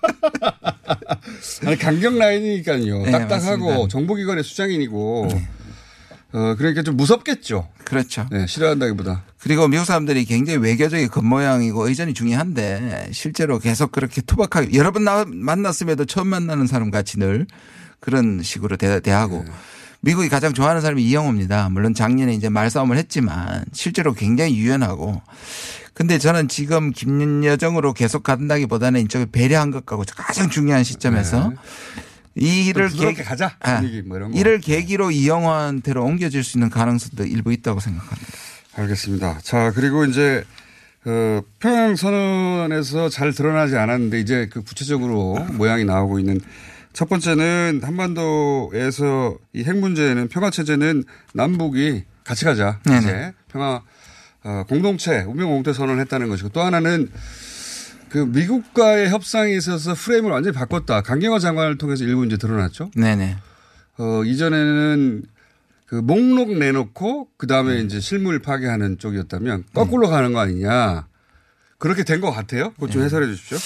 [1.67, 3.03] 아니 강경 라인이니까요.
[3.03, 3.89] 네, 딱딱하고 맞습니다.
[3.89, 5.29] 정보기관의 수장인이고
[6.33, 7.69] 어 그러니까 좀 무섭겠죠.
[7.85, 8.27] 그렇죠.
[8.31, 9.25] 네, 싫어한다기보다.
[9.41, 15.25] 그리고 미국 사람들이 굉장히 외교적인 겉모양이고 의전이 중요한데 실제로 계속 그렇게 투박하게 여러 번 나-
[15.27, 17.47] 만났음에도 처음 만나는 사람 같이 늘
[17.99, 19.51] 그런 식으로 대, 대하고 네.
[20.03, 21.69] 미국이 가장 좋아하는 사람이 이영호입니다.
[21.71, 25.21] 물론 작년에 이제 말싸움을 했지만 실제로 굉장히 유연하고
[25.93, 31.53] 근데 저는 지금 김여정으로 계속 간다기보다는 이쪽에 배려한 것 같고 가장 중요한 시점에서
[32.37, 33.57] 이 일을 좀 부드럽게 계기- 가자.
[33.61, 34.31] 아, 뭐.
[34.33, 38.33] 이를 계기로 이영호한테로 옮겨질 수 있는 가능성도 일부 있다고 생각합니다.
[38.77, 39.41] 알겠습니다.
[39.43, 40.45] 자, 그리고 이제
[41.03, 46.41] 그 평양 선언에서 잘 드러나지 않았는데 이제 그 구체적으로 모양이 나오고 있는
[46.93, 52.81] 첫 번째는 한반도에서 이 핵 문제는 평화 체제는 남북이 같이 가자.
[52.85, 52.99] 네네.
[53.01, 53.83] 이제 평화
[54.43, 57.11] 어, 공동체 운명 공동체 선언을 했다는 것이고 또 하나는
[58.09, 61.03] 그 미국과의 협상에 있어서 프레임을 완전히 바꿨다.
[61.03, 62.91] 강경화 장관을 통해서 일부 이제 드러났죠.
[62.97, 63.37] 네네.
[63.99, 65.23] 어, 이전에는
[65.87, 71.07] 그 목록 내놓고 그 다음에 이제 실물 파괴하는 쪽이었다면 거꾸로 가는 거 아니냐.
[71.79, 72.73] 그렇게 된 것 같아요.
[72.75, 73.59] 그것 좀 해설해 주십시오.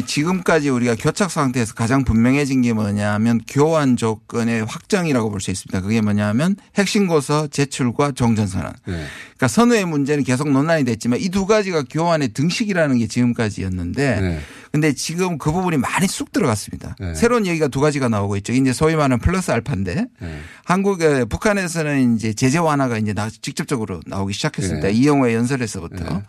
[0.00, 5.82] 지금까지 우리가 교착 상태에서 가장 분명해진 게 뭐냐면 교환 조건의 확정이라고 볼 수 있습니다.
[5.82, 8.72] 그게 뭐냐면 핵신고서 제출과 종전 선언.
[8.86, 9.04] 네.
[9.36, 14.40] 그러니까 선우의 문제는 계속 논란이 됐지만 이 두 가지가 교환의 등식이라는 게 지금까지였는데 네.
[14.70, 16.96] 근데 지금 그 부분이 많이 쑥 들어갔습니다.
[16.98, 17.14] 네.
[17.14, 18.52] 새로운 얘기가 두 가지가 나오고 있죠.
[18.54, 20.38] 이제 소위 말하는 플러스 알파인데 네.
[20.64, 24.88] 한국에 북한에서는 이제 제재 완화가 이제 나- 직접적으로 나오기 시작했습니다.
[24.88, 24.94] 네.
[24.94, 26.22] 이영호의 연설에서부터.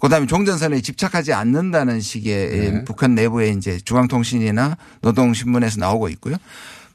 [0.00, 2.84] 그다음에 종전선언에 집착하지 않는다는 식의 네.
[2.84, 6.36] 북한 내부의 이제 중앙통신이나 노동신문에서 나오고 있고요.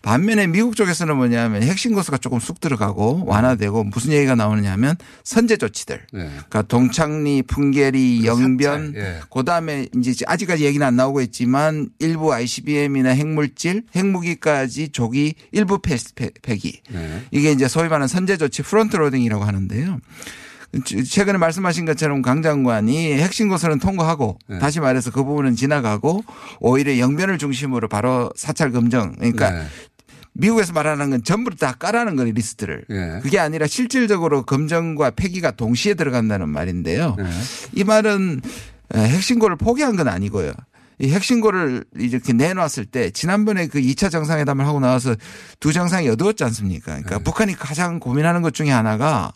[0.03, 6.07] 반면에 미국 쪽에서는 뭐냐면 핵 신고가 조금 쑥 들어가고 완화되고 무슨 얘기가 나오느냐면 선제 조치들.
[6.11, 6.27] 네.
[6.29, 9.19] 그러니까 동창리, 풍계리, 영변, 그 예.
[9.33, 16.81] 그다음에 이제 아직까지 얘기는 안 나오고 있지만 일부 ICBM이나 핵물질, 핵무기까지 조기 일부 폐기.
[16.89, 17.21] 네.
[17.31, 19.99] 이게 이제 소위 말하는 선제 조치 front loading이라고 하는데요.
[21.05, 24.59] 최근에 말씀하신 것처럼 강 장관이 핵심 고서는 통과하고 네.
[24.59, 26.23] 다시 말해서 그 부분은 지나가고
[26.59, 29.63] 오히려 영변을 중심으로 바로 사찰 검증 그러니까 네.
[30.33, 32.85] 미국에서 말하는 건 전부 다 까라는 거예요 리스트를.
[32.89, 33.19] 예.
[33.21, 37.15] 그게 아니라 실질적으로 검증과 폐기가 동시에 들어간다는 말인데요.
[37.19, 37.25] 네.
[37.73, 38.41] 이 말은
[38.95, 40.51] 핵신고를 포기한 건 아니고요.
[40.99, 45.15] 이 핵신고를 이렇게 내놨을 때 지난번에 그 2차 정상회담을 하고 나와서
[45.59, 46.85] 두 정상이 어두웠지 않습니까?
[46.93, 47.23] 그러니까 네.
[47.23, 49.33] 북한이 가장 고민하는 것 중에 하나가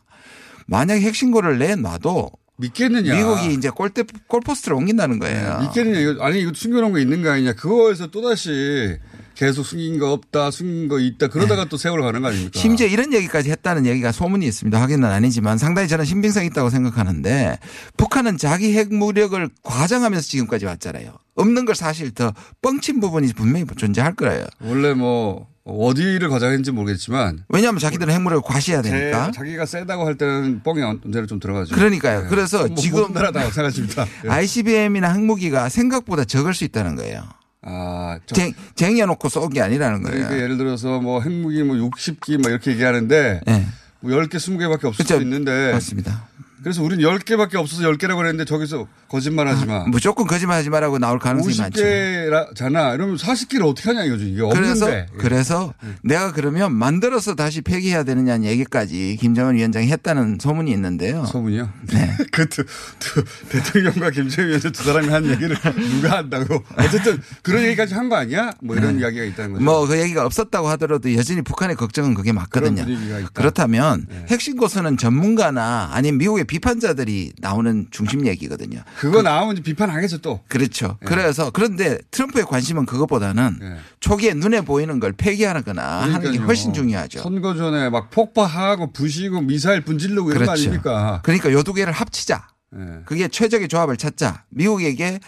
[0.68, 3.16] 만약에 핵신고를 내놔도 믿겠느냐.
[3.16, 5.60] 미국이 이제 골대 골포스트를 옮긴다는 거예요.
[5.62, 6.00] 믿겠느냐.
[6.00, 7.54] 이거, 아니, 이거 숨겨놓은 거 있는 거 아니냐.
[7.54, 8.98] 그거에서 또다시
[9.36, 11.28] 계속 숨긴 거 없다, 숨긴 거 있다.
[11.28, 12.52] 그러다가 또 세월 가는 거 아닙니까?
[12.54, 12.60] 네.
[12.60, 14.82] 심지어 이런 얘기까지 했다는 얘기가 소문이 있습니다.
[14.82, 17.60] 확인은 아니지만 상당히 저는 신빙성이 있다고 생각하는데
[17.98, 21.14] 북한은 자기 핵 무력을 과장하면서 지금까지 왔잖아요.
[21.36, 24.44] 없는 걸 사실 더 뻥친 부분이 분명히 존재할 거예요.
[24.62, 29.32] 원래 뭐 어디를 과장했는지 모르겠지만 왜냐하면 자기들은 핵무력을 과시해야 제- 되니까.
[29.32, 31.76] 자기가 세다고 할 때는 뻥이 언제나 좀 들어가죠.
[31.76, 32.22] 그러니까요.
[32.24, 32.28] 네.
[32.30, 34.06] 그래서 뭐 지금 모든 나라 다 마찬가지입니다.
[34.26, 34.30] 예.
[34.30, 37.24] ICBM이나 핵무기가 생각보다 적을 수 있다는 거예요.
[37.64, 40.18] 아, 저- 쟁, 쟁여놓고 쏜게 아니라는 거예요.
[40.20, 43.68] 그러니까 예를 들어서 뭐 핵무기 뭐 60기 막 이렇게 얘기하는데 네.
[44.00, 45.16] 뭐 10개, 20개밖에 없을 그렇죠.
[45.18, 46.28] 수 있는데 맞습니다.
[46.68, 49.86] 그래서 우리는 10개밖에 없어서 10개라고 그랬는데 저기서 거짓말 하지 마.
[49.88, 51.82] 무조건 거짓말 하지 말라고 나올 가능성이 많죠.
[51.82, 52.94] 50개잖아.
[52.96, 54.26] 이러면 40개를 어떻게 하냐 이거죠.
[54.26, 55.08] 이게 그래서 없는데.
[55.14, 55.18] 예.
[55.18, 61.24] 그래서 내가 그러면 만들어서 다시 폐기해야 되느냐는 얘기까지 김정은 위원장이 했다는 소문이 있는데요.
[61.26, 61.70] 소문이요?
[61.94, 62.18] 네.
[62.34, 62.66] 그 두,
[63.00, 65.56] 두, 대통령과 김정일 위원장 두 사람이 한 얘기를
[66.02, 66.62] 누가 한다고.
[66.78, 68.52] 어쨌든 그런 얘기까지 한 거 아니야?
[68.62, 69.64] 뭐 이런 이야기가 있다는 거죠.
[69.64, 72.84] 뭐 그 얘기가 없었다고 하더라도 여전히 북한의 걱정은 그게 맞거든요.
[72.84, 73.30] 그런 분위기가 있다.
[73.34, 74.26] 그렇다면 네.
[74.30, 78.82] 핵심 고서는 전문가나 아니면 미국의 비 판자들이 나오는 중심 얘기거든요.
[78.98, 80.42] 그거 나오면 이제 비판하겠죠 또.
[80.48, 80.98] 그렇죠.
[81.02, 81.06] 네.
[81.08, 83.76] 그래서 그런데 트럼프의 관심은 그것보다는 네.
[84.00, 86.48] 초기에 눈에 보이는 걸 폐기하거나 하는 게 그러니까요.
[86.48, 87.20] 훨씬 중요하죠.
[87.22, 90.62] 선거 전에 막 폭파하고 부시고 미사일 분질르고 이런 거 그렇죠.
[90.70, 91.22] 아닙니까?
[91.24, 92.48] 그러니까 요 두 개를 합치자.
[92.72, 93.00] 네.
[93.06, 94.44] 그게 최적의 조합을 찾자.
[94.50, 95.20] 미국에게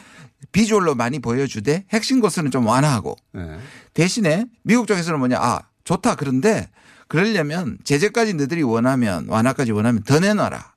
[0.52, 3.58] 비주얼로 많이 보여주되 핵심 고서는 좀 완화하고 네.
[3.94, 6.70] 대신에 미국 쪽에서는 뭐냐 아 좋다 그런데
[7.10, 10.74] 그러려면 제재까지 너희들이 원하면 완화까지 원하면 더 내놔라.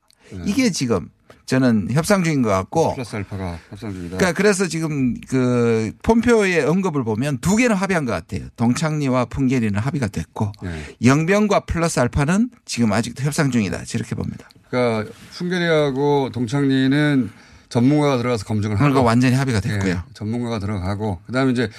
[0.46, 1.08] 이게 지금
[1.46, 4.16] 저는 협상 중인 것 같고 플러스 알파가 협상 중이다.
[4.16, 8.48] 그러니까 그래서 지금 그 폼표의 언급을 보면 두 개는 합의한 것 같아요.
[8.56, 10.96] 동창리와 풍계리는 합의가 됐고 네.
[11.04, 13.84] 영병과 플러스 알파는 지금 아직도 협상 중이다.
[13.84, 14.48] 저렇게 봅니다.
[14.70, 17.30] 그러니까 풍계리하고 동창리는
[17.68, 19.92] 전문가가 들어가서 검증을 하고 그거 완전히 합의가 됐고요.
[19.92, 21.70] 예, 전문가가 들어가고 그다음에 이제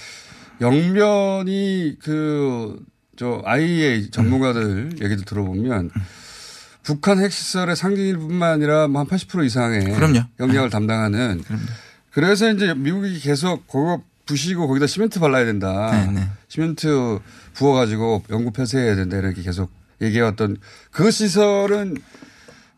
[0.59, 5.89] 영변이 그저 IEA 전문가들 얘기도 들어보면
[6.83, 10.21] 북한 핵시설의 상징일 뿐만 아니라 뭐 한 80% 이상의 그럼요.
[10.39, 11.41] 영향을 담당하는
[12.11, 15.91] 그래서 이제 미국이 계속 그거 부시고 거기다 시멘트 발라야 된다.
[15.91, 16.29] 네, 네.
[16.47, 17.19] 시멘트
[17.53, 19.69] 부어가지고 영구 폐쇄해야 된다 이렇게 계속
[20.01, 20.57] 얘기해왔던
[20.91, 21.97] 그 시설은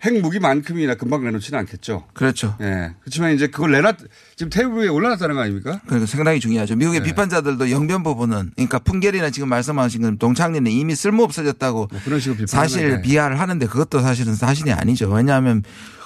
[0.05, 2.05] 핵무기만큼이나 금방 내놓지는 않겠죠.
[2.13, 2.55] 그렇죠.
[2.61, 2.93] 예.
[3.01, 3.97] 그렇지만 이제 그걸 내놨,
[4.35, 5.81] 지금 테이블 위에 올라놨다는 거 아닙니까?
[5.85, 6.75] 그러니까 상당히 중요하죠.
[6.75, 7.05] 미국의 네.
[7.07, 12.45] 비판자들도 영변 부분은 그러니까 풍계리나 지금 말씀하신 건 동창리는 이미 쓸모 없어졌다고 뭐 그런 식으로.
[12.47, 15.09] 사실 비하를 하는데 그것도 사실은 사실이 아니죠.
[15.09, 15.63] 왜냐하면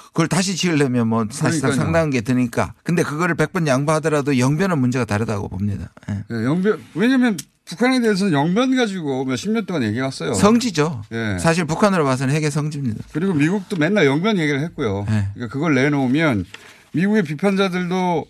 [0.08, 1.84] 그걸 다시 지으려면 뭐 사실상 그러니까요.
[1.84, 2.74] 상당한 게 드니까.
[2.82, 5.92] 근데 그거를 100번 양보하더라도 영변은 문제가 다르다고 봅니다.
[6.10, 6.24] 예.
[6.30, 7.36] 예, 영변, 왜냐면
[7.70, 10.34] 북한에 대해서는 영변 가지고 몇십 년 동안 얘기해왔어요.
[10.34, 11.04] 성지죠.
[11.12, 11.38] 예.
[11.38, 13.04] 사실 북한으로 봐서는 핵의 성지입니다.
[13.12, 15.06] 그리고 미국도 맨날 영변 얘기를 했고요.
[15.08, 15.28] 네.
[15.34, 16.44] 그러니까 그걸 내놓으면
[16.92, 18.26] 미국의 비판자들도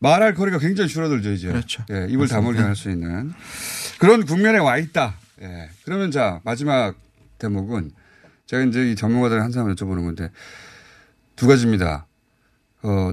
[0.00, 1.48] 말할 거리가 굉장히 줄어들죠, 이제.
[1.48, 1.84] 그렇죠.
[1.90, 3.32] 예, 입을 다물게 할 수 있는
[4.00, 5.14] 그런 국면에 와 있다.
[5.42, 5.70] 예.
[5.84, 6.96] 그러면 자, 마지막
[7.38, 7.92] 대목은
[8.46, 10.30] 제가 이제 이 전문가들 한 사람 여쭤보는 건데
[11.36, 12.06] 두 가지입니다.
[12.82, 13.12] 어,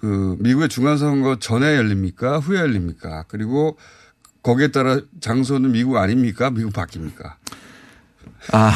[0.00, 2.38] 그 미국의 중간선거 전에 열립니까?
[2.38, 3.24] 후에 열립니까?
[3.26, 3.76] 그리고
[4.48, 6.48] 거기에 따라 장소는 미국 아닙니까?
[6.48, 7.34] 미국 바뀝니까?
[8.52, 8.72] 아,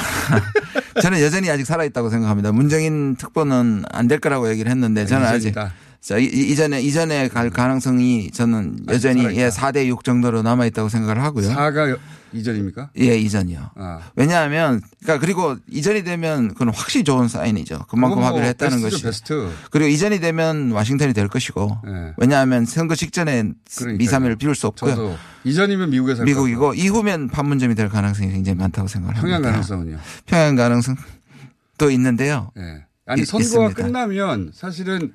[1.01, 2.53] 저는 여전히 아직 살아있다고 생각합니다.
[2.53, 5.73] 문정인 특보는 안 될 거라고 얘기를 했는데 저는 아직 예정이다.
[6.03, 11.23] 자, 이- 이전에 이전에 갈 가능성이 저는 여전히 예, 4대 6 정도로 남아 있다고 생각을
[11.23, 11.49] 하고요.
[11.49, 11.97] 4가
[12.33, 12.91] 이전입니까?
[12.99, 13.71] 예, 이전이요.
[13.77, 14.01] 아.
[14.17, 17.85] 왜냐하면 그러니까 그리고 이전이 되면 그건 확실히 좋은 사인이죠.
[17.89, 19.01] 그만큼 뭐 합의를 했다는 것이.
[19.03, 19.49] 베스트.
[19.71, 21.79] 그리고 이전이 되면 와싱턴이 될 것이고.
[21.85, 22.13] 네.
[22.17, 23.99] 왜냐하면 선거 직전에 그러니까요.
[23.99, 24.97] 미사일을 비울 수 없고요.
[24.97, 29.23] 저도 이전이면 미국에서 할 미국이고 이후면 판문점이 될 가능성이 굉장히 많다고 생각합니다.
[29.25, 29.99] 평양 가능성은요?
[30.27, 32.51] 평양 가능성도 있는데요.
[32.59, 32.87] 예.
[33.07, 33.75] 아니 이- 선거가 있습니다.
[33.75, 35.13] 끝나면 사실은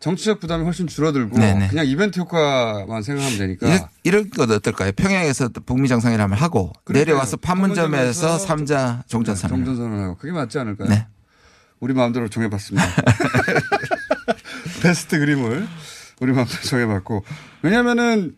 [0.00, 1.68] 정치적 부담이 훨씬 줄어들고 네네.
[1.68, 4.92] 그냥 이벤트 효과만 생각하면 되니까 이런, 이런 것 어떨까요?
[4.92, 7.04] 평양에서 북미 정상회담을 하고 그러니까요.
[7.04, 9.64] 내려와서 판문점에서 삼자 종전선언.
[9.64, 10.88] 정전선언 하고 그게 맞지 않을까요?
[10.88, 11.06] 네.
[11.80, 12.86] 우리 마음대로 정해봤습니다.
[14.82, 15.66] 베스트 그림을
[16.20, 17.24] 우리 마음대로 정해봤고
[17.62, 18.36] 왜냐하면은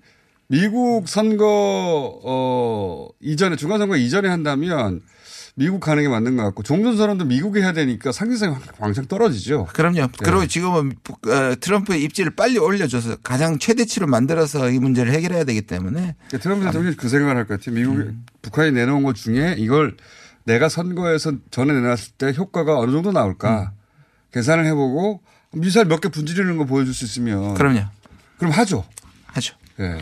[0.48, 5.00] 미국 선거 어 이전에 중간 선거 이전에 한다면
[5.60, 9.66] 미국 가는 게 맞는 것 같고 종전 선언도 미국에 해야 되니까 상대성이 왕- 왕창 떨어지죠.
[9.74, 9.94] 그럼요.
[10.06, 10.08] 네.
[10.22, 15.60] 그리고 지금은 북- 어, 트럼프의 입지를 빨리 올려줘서 가장 최대치로 만들어서 이 문제를 해결해야 되기
[15.60, 17.74] 때문에 그러니까 트럼프 대통령이 그 생각을 할 것 같아요.
[17.76, 18.24] 미국 음.
[18.40, 19.98] 북한이 내놓은 것 중에 이걸
[20.44, 23.72] 내가 선거에서 전에 내놨을 때 효과가 어느 정도 나올까
[24.32, 25.20] 계산을 해보고
[25.52, 27.80] 미사일 몇 개 분지르는 거 보여줄 수 있으면 그럼요.
[28.38, 28.84] 그럼 하죠.
[29.80, 29.98] 예.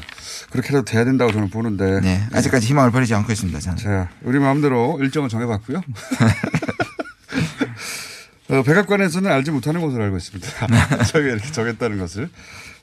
[0.51, 2.01] 그렇게 해도 돼야 된다고 저는 보는데.
[2.01, 2.27] 네.
[2.33, 3.61] 아직까지 희망을 버리지 않고 있습니다.
[3.61, 3.79] 저는.
[3.79, 5.81] 자, 우리 마음대로 일정을 정해봤고요.
[8.51, 10.49] 어, 백악관에서는 알지 못하는 것으로 알고 있습니다.
[11.05, 12.31] 저희가 이렇게 정했다는 것을.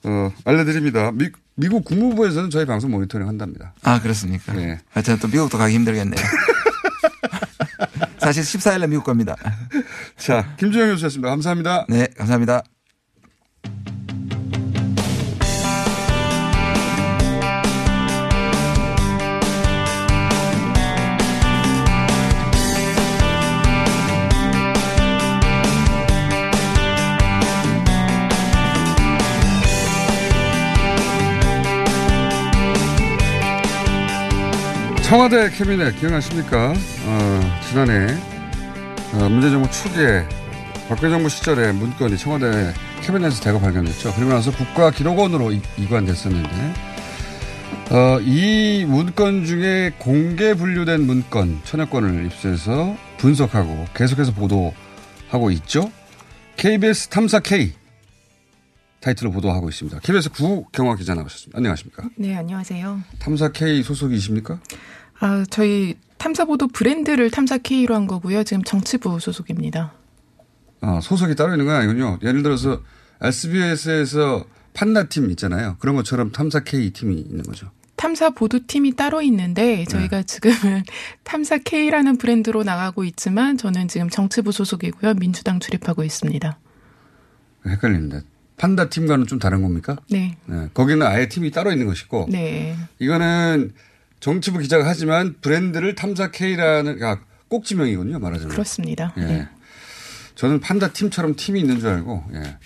[0.03, 1.11] 어, 알려드립니다.
[1.11, 3.73] 미, 미국 국무부에서는 저희 방송 모니터링 한답니다.
[3.83, 4.53] 아, 그렇습니까?
[4.53, 4.79] 네.
[4.89, 6.23] 하여튼 또 미국도 가기 힘들겠네요.
[8.19, 9.35] 사실 14일날 미국 갑니다.
[10.17, 11.29] 자, 김주영 교수였습니다.
[11.29, 11.85] 감사합니다.
[11.89, 12.63] 네, 감사합니다.
[35.15, 36.73] 청와대 캐비넷 기억나십니까?
[37.05, 38.05] 어, 지난해
[39.13, 40.27] 어, 문재정부 초기에
[40.89, 44.13] 박근혜 정부 시절에 문건이 청와대 캐비넷에서 대거 발견됐죠.
[44.13, 46.73] 그리고 나서 국가기록원으로 이- 이관됐었는데
[47.91, 55.89] 어, 이 문건 중에 공개 분류된 문건 천여 건을 입수해서 분석하고 계속해서 보도하고 있죠.
[56.57, 57.71] KBS 탐사 K
[58.99, 59.97] 타이틀로 보도하고 있습니다.
[59.99, 61.57] KBS 구경화 기자 나오셨습니다.
[61.57, 62.03] 안녕하십니까?
[62.17, 63.01] 네, 안녕하세요.
[63.19, 64.59] 탐사 K 소속이십니까?
[65.19, 68.43] 아, 저희 탐사보도 브랜드를 탐사 K로 한 거고요.
[68.43, 69.93] 지금 정치부 소속입니다.
[70.81, 72.19] 아, 소속이 따로 있는 건 아니군요.
[72.23, 72.81] 예를 들어서
[73.21, 75.77] SBS에서 판다팀 있잖아요.
[75.79, 77.71] 그런 것처럼 탐사 K 팀이 있는 거죠.
[77.95, 79.85] 탐사 보도 팀이 따로 있는데 네.
[79.85, 80.83] 저희가 지금은
[81.23, 85.13] 탐사 K라는 브랜드로 나가고 있지만 저는 지금 정치부 소속이고요.
[85.15, 86.59] 민주당 출입하고 있습니다.
[87.67, 88.21] 헷갈리는데.
[88.57, 89.97] 판다 팀과는 좀 다른 겁니까?
[90.09, 90.37] 네.
[90.45, 90.69] 네.
[90.73, 92.27] 거기는 아예 팀이 따로 있는 것이고.
[92.29, 92.75] 네.
[92.99, 93.73] 이거는
[94.25, 98.17] 정치부 기자가 하지만 브랜드를 탐사 K라는, 아, 꼭지명이군요.
[98.17, 98.53] 말하자면.
[98.53, 99.13] 그렇습니다.
[99.17, 99.21] 예.
[99.21, 99.47] 네.
[100.33, 102.57] 저는 판다 팀처럼 팀이 있는 줄 알고, 예.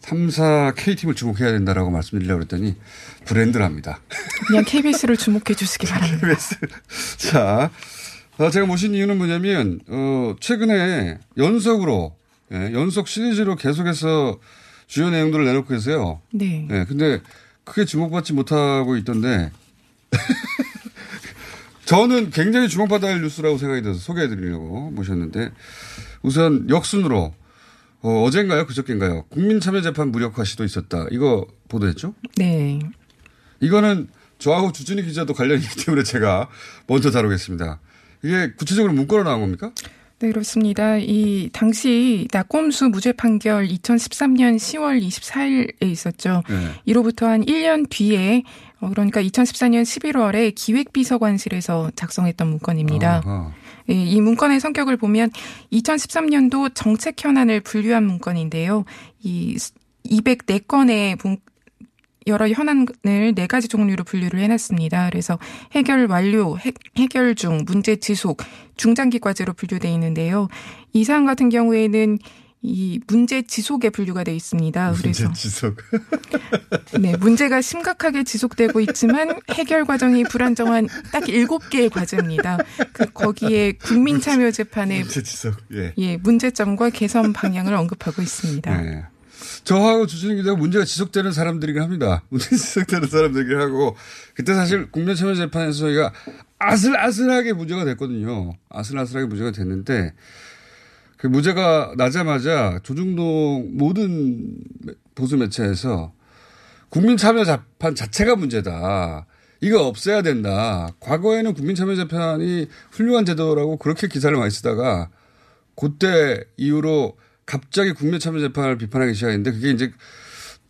[0.00, 2.76] 탐사 K팀을 주목해야 된다라고 말씀드리려고 그랬더니
[3.26, 4.00] 브랜드랍니다.
[4.46, 6.28] 그냥 KBS를 주목해 주시기 바랍니다.
[7.18, 7.70] 자,
[8.38, 12.16] 어, 제가 모신 이유는 뭐냐면, 어, 최근에 연속으로,
[12.54, 14.40] 예, 연속 시리즈로 계속해서
[14.86, 16.22] 주요 내용들을 내놓고 계세요.
[16.32, 16.66] 네.
[16.70, 17.20] 예, 근데
[17.64, 19.50] 크게 주목받지 못하고 있던데,
[21.84, 25.50] 저는 굉장히 주목받아야 할 뉴스라고 생각이 들어서 소개해드리려고 모셨는데,
[26.22, 27.34] 우선 역순으로,
[28.02, 28.66] 어, 어젠가요?
[28.66, 29.24] 그저께인가요?
[29.30, 31.06] 국민참여재판 무력화 시도 있었다.
[31.10, 32.14] 이거 보도했죠?
[32.36, 32.80] 네.
[33.60, 34.08] 이거는
[34.38, 36.48] 저하고 주진희 기자도 관련이 있기 때문에 제가
[36.88, 37.78] 먼저 다루겠습니다.
[38.24, 39.72] 이게 구체적으로 문건으로 나온 겁니까?
[40.18, 40.98] 네, 그렇습니다.
[40.98, 46.44] 이 당시 낙검수 무죄 판결 2013년 10월 24일에 있었죠.
[46.48, 46.70] 네.
[46.84, 53.22] 이로부터 한 1년 뒤에 어, 그러니까 2014년 11월에 기획비서관실에서 작성했던 문건입니다.
[53.24, 53.52] 아하.
[53.90, 55.30] 예, 이 문건의 성격을 보면
[55.72, 58.84] 2013년도 정책 현안을 분류한 문건인데요.
[59.22, 59.56] 이
[60.04, 61.38] 204건의 문,
[62.26, 65.10] 여러 현안을 네 가지 종류로 분류를 해놨습니다.
[65.10, 65.38] 그래서
[65.72, 68.42] 해결 완료, 해, 해결 중, 문제 지속,
[68.76, 70.48] 중장기 과제로 분류돼 있는데요.
[70.92, 72.18] 이 사안 같은 경우에는
[72.62, 74.94] 이 문제 지속에 분류가 돼 있습니다.
[74.96, 75.76] 그래서 문제 지속.
[77.00, 82.58] 네, 문제가 심각하게 지속되고 있지만 해결 과정이 불안정한 딱 일곱 개의 과제입니다.
[82.92, 85.56] 그 거기에 국민 참여 재판의 문제 지속.
[85.72, 85.92] 예.
[85.98, 88.80] 예, 문제점과 개선 방향을 언급하고 있습니다.
[88.80, 89.02] 네.
[89.64, 92.22] 저하고 주진희 기자가 문제가 지속되는 사람들이긴 합니다.
[92.28, 93.96] 문제 지속되는 사람들이긴 하고
[94.34, 96.12] 그때 사실 국민 참여 재판에서 저희가
[96.60, 98.54] 아슬아슬하게 문제가 됐거든요.
[98.68, 100.14] 아슬아슬하게 문제가 됐는데
[101.22, 104.56] 그 무죄가 나자마자 조중동 모든
[105.14, 106.12] 보수 매체에서
[106.88, 109.26] 국민 참여 재판 자체가 문제다.
[109.60, 110.88] 이거 없애야 된다.
[110.98, 115.10] 과거에는 국민 참여 재판이 훌륭한 제도라고 그렇게 기사를 많이 쓰다가
[115.76, 117.16] 그때 이후로
[117.46, 119.92] 갑자기 국민 참여 재판을 비판하기 시작했는데 그게 이제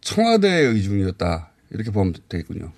[0.03, 1.51] 청와대의 의중이었다.
[1.71, 2.73] 이렇게 보면 되겠군요.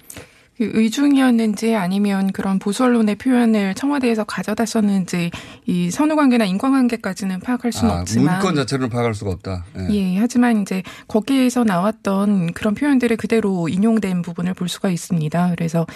[0.56, 5.30] 그 의중이었는지 아니면 그런 보수 언론의 표현을 청와대에서 가져다 썼는지
[5.66, 9.64] 이 선후 관계나 인권 관계까지는 파악할 수는 아, 없지만 문건 자체를 파악할 수가 없다.
[9.90, 9.94] 예.
[9.94, 15.50] 예, 하지만 이제 거기에서 나왔던 그런 표현들이 그대로 인용된 부분을 볼 수가 있습니다.
[15.50, 15.86] 그래서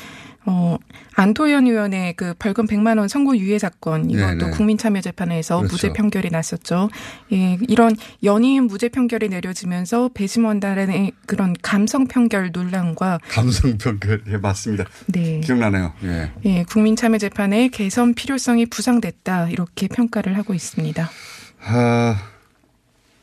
[0.51, 0.79] 어
[1.15, 4.51] 안토현 의원의 그 벌금 100만 원 선고 유예 사건 이것도 네네.
[4.53, 5.73] 국민참여재판에서 그렇죠.
[5.73, 6.89] 무죄 판결이 났었죠.
[7.33, 14.85] 예, 이런 연이은 무죄 판결이 내려지면서 배심원단의 그런 감성 판결 논란과 감성 평가 예, 맞습니다.
[15.07, 15.41] 네.
[15.41, 15.93] 기억나네요.
[16.05, 16.33] 예.
[16.47, 21.11] 예, 국민참여재판의 개선 필요성이 부상됐다 이렇게 평가를 하고 있습니다.
[21.67, 22.23] 아,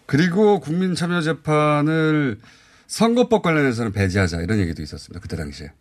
[0.05, 2.37] 그리고 국민참여재판을
[2.85, 5.19] 선거법 관련해서는 배제하자 이런 얘기도 있었습니다.
[5.19, 5.71] 그때 당시에.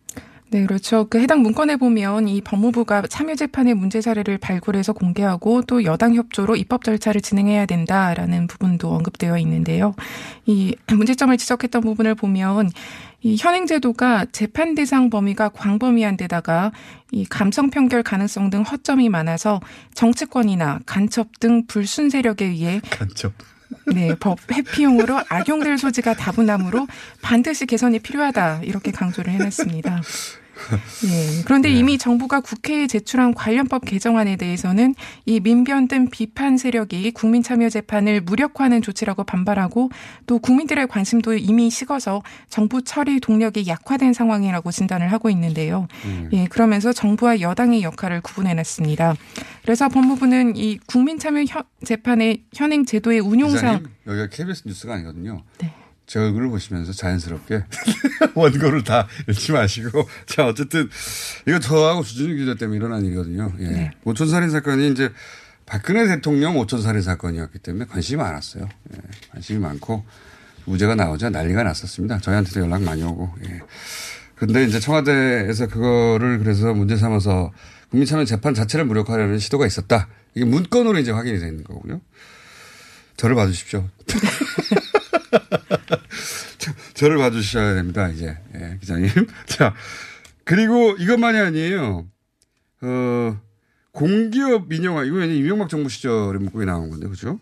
[0.51, 1.07] 네, 그렇죠.
[1.09, 6.55] 그 해당 문건에 보면 이 법무부가 참여 재판의 문제 사례를 발굴해서 공개하고 또 여당 협조로
[6.55, 9.95] 입법 절차를 진행해야 된다라는 부분도 언급되어 있는데요.
[10.45, 12.69] 이 문제점을 지적했던 부분을 보면
[13.21, 16.71] 이 현행 제도가 재판 대상 범위가 광범위한 데다가
[17.11, 19.59] 이 감성 편결 가능성 등 허점이 많아서
[19.95, 23.33] 정치권이나 간첩 등 불순 세력에 의해 간첩
[23.93, 26.87] 네, 법 회피용으로 악용될 소지가 다분하므로
[27.21, 30.01] 반드시 개선이 필요하다 이렇게 강조를 해놨습니다.
[31.05, 31.41] 예.
[31.43, 34.95] 그런데 이미 정부가 국회에 제출한 관련법 개정안에 대해서는
[35.25, 39.89] 이 민변 등 비판 세력이 국민 참여 재판을 무력화하는 조치라고 반발하고
[40.27, 45.87] 또 국민들의 관심도 이미 식어서 정부 처리 동력이 약화된 상황이라고 진단을 하고 있는데요.
[46.33, 49.15] 예, 그러면서 정부와 여당의 역할을 구분해 놨습니다.
[49.63, 55.43] 그래서 법무부는 이 국민 참여 현- 재판의 현행 제도의 운용상 기자님, 여기가 KBS 뉴스가 아니거든요.
[55.59, 55.73] 네.
[56.07, 57.63] 제 얼굴을 보시면서 자연스럽게
[58.35, 60.89] 원고를 다 읽지 마시고 자 어쨌든
[61.47, 63.53] 이거 저하고 주진우 기자 때문에 일어난 일이거든요.
[63.59, 63.67] 예.
[63.67, 63.91] 네.
[64.03, 65.09] 오촌 살인 사건이 이제
[65.65, 68.69] 박근혜 대통령 오촌 살인 사건이었기 때문에 관심이 많았어요.
[68.93, 68.97] 예.
[69.31, 70.05] 관심이 많고
[70.65, 72.19] 무죄가 나오자 난리가 났었습니다.
[72.19, 73.33] 저희한테도 연락 많이 오고.
[73.45, 73.61] 예.
[74.35, 77.51] 근데 이제 청와대에서 그거를 그래서 문제 삼아서
[77.89, 80.09] 국민참여 재판 자체를 무력화하려는 시도가 있었다.
[80.33, 82.01] 이게 문건으로 이제 확인이 되는 거고요.
[83.15, 83.87] 저를 봐주십시오.
[86.57, 88.37] 저- 저를 봐주셔야 됩니다, 이제.
[88.55, 89.09] 예, 기자님.
[89.47, 89.73] 자,
[90.43, 92.05] 그리고 이것만이 아니에요.
[92.81, 93.41] 어,
[93.91, 97.39] 공기업 민영화, 이거 이명박 정부 시절에 문구에 나온 건데, 그죠?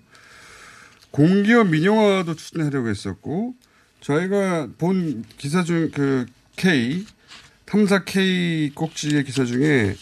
[1.11, 3.55] 공기업 민영화도 추진하려고 했었고,
[4.01, 6.25] 저희가 본 기사 중, 그,
[6.55, 7.05] K,
[7.65, 9.95] 탐사 K 꼭지의 기사 중에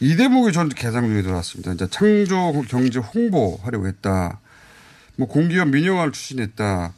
[0.00, 1.72] 이 대목이 저는 개상 중에 들어왔습니다.
[1.74, 4.40] 이제 창조 경제 홍보하려고 했다.
[5.20, 6.94] 뭐 공기업 민영화를 추진했다.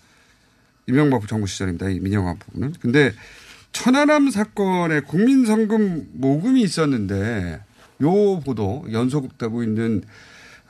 [0.86, 1.88] 이명박 정부 시절입니다.
[1.88, 2.74] 이 민영화 부분은.
[2.80, 3.12] 근데
[3.72, 7.60] 천안함 사건에 국민성금 모금이 있었는데
[8.02, 10.04] 요 보도 연속 되고 있는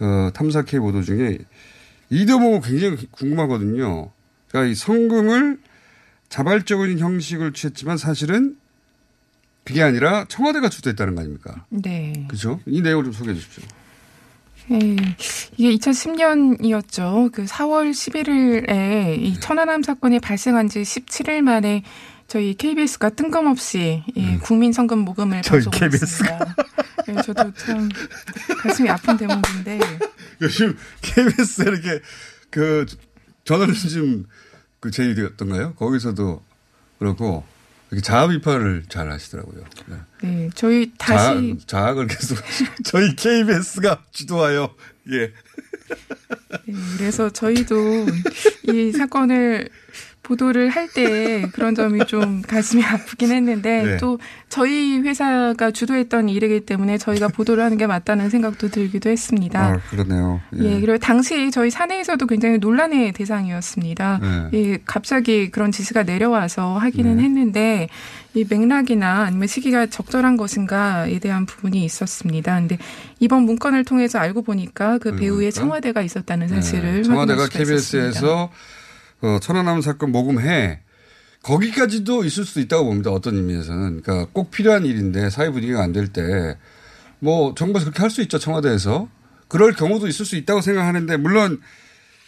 [0.01, 1.41] 어, 탐사 K 보도 중에
[2.09, 4.11] 이 대목은 굉장히 궁금하거든요.
[4.49, 5.61] 그러니까 이 성금을
[6.31, 8.57] 자발적인 형식을 취했지만 사실은
[9.65, 11.67] 그게 아니라 청와대가 주도했다는 거 아닙니까?
[11.69, 12.27] 네.
[12.29, 12.61] 그죠?
[12.65, 13.63] 이 내용을 좀 소개해 주십시오.
[14.71, 14.97] 예,
[15.57, 17.33] 이게 2010년이었죠.
[17.33, 21.83] 그 4월 11일에 이 천안함 사건이 발생한 지 17일 만에
[22.29, 25.43] 저희 KBS가 뜬금없이 예, 국민 성금 모금을 음.
[25.43, 26.55] 저희 했습니다.
[27.09, 27.89] 예, 저도 참
[28.63, 29.81] 가슴이 아픈 대목인데
[30.41, 32.01] 요즘 KBS 이렇게
[32.51, 32.87] 그
[33.45, 34.27] 저널리즘
[34.81, 35.75] 그 제일이었던가요?
[35.75, 36.43] 거기서도
[36.99, 37.45] 그렇고
[38.01, 39.65] 자아 비판을 잘 하시더라고요.
[39.87, 39.97] 네.
[40.23, 42.39] 네, 저희 다시 자아, 자학 을 계속
[42.85, 44.75] 저희 KBS가 주도하여
[45.11, 45.33] 예.
[46.67, 48.07] 네, 그래서 저희도
[48.73, 49.69] 이 사건을
[50.23, 53.97] 보도를 할 때 그런 점이 좀 가슴이 아프긴 했는데 네.
[53.97, 54.19] 또
[54.49, 59.61] 저희 회사가 주도했던 일이기 때문에 저희가 보도를 하는 게 맞다는 생각도 들기도 했습니다.
[59.61, 60.41] 아, 그러네요.
[60.59, 64.21] 예, 그리고 당시 저희 사내에서도 굉장히 논란의 대상이었습니다.
[64.23, 64.51] 네.
[64.53, 67.89] 예, 갑자기 그런 지시가 내려와서 하기는 했는데
[68.35, 72.55] 이 맥락이나 아니면 시기가 적절한 것인가에 대한 부분이 있었습니다.
[72.57, 72.79] 근데
[73.19, 75.61] 이번 문건을 통해서 알고 보니까 그 배후에 그러니까?
[75.61, 77.03] 청와대가 있었다는 사실을 네.
[77.03, 78.21] 청와대가 수가 있었습니다.
[79.23, 80.81] 어, 천안함 사건 모금해
[81.43, 83.11] 거기까지도 있을 수도 있다고 봅니다.
[83.11, 84.03] 어떤 의미에서는.
[84.03, 86.57] 그러니까 꼭 필요한 일인데 사회 분위기가 안 될 때
[87.21, 88.39] 뭐 정부에서 그렇게 할 수 있죠.
[88.39, 89.09] 청와대에서.
[89.49, 91.61] 그럴 경우도 있을 수 있다고 생각하는데 물론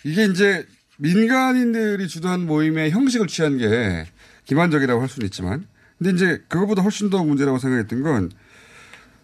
[0.05, 0.66] 이게 이제
[0.99, 4.07] 민간인들이 주도한 모임의 형식을 취한 게
[4.45, 5.66] 기만적이라고 할 수는 있지만
[5.99, 8.30] 근데 이제 그것보다 훨씬 더 문제라고 생각했던 건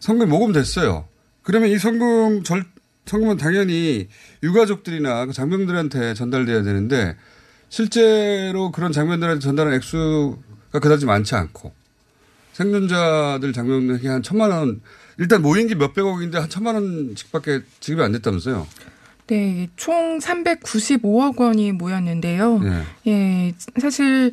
[0.01, 1.07] 성금 모금됐어요.
[1.43, 2.65] 그러면 이 성금 절,
[3.07, 4.09] 성금은 당연히
[4.43, 7.17] 유가족들이나 그 장병들한테 전달돼야 되는데
[7.71, 11.73] 실제로 그런 장면들한테 전달한 액수가 그다지 많지 않고
[12.53, 14.83] 생존자들 장면에게 한 천만 원
[15.17, 18.67] 일단 모인 게 몇백억인데 한 천만 원씩밖에 지급이 안 됐다면서요?
[19.29, 22.59] 네, 총 395억 원이 모였는데요.
[22.59, 22.83] 네.
[23.07, 24.33] 예, 사실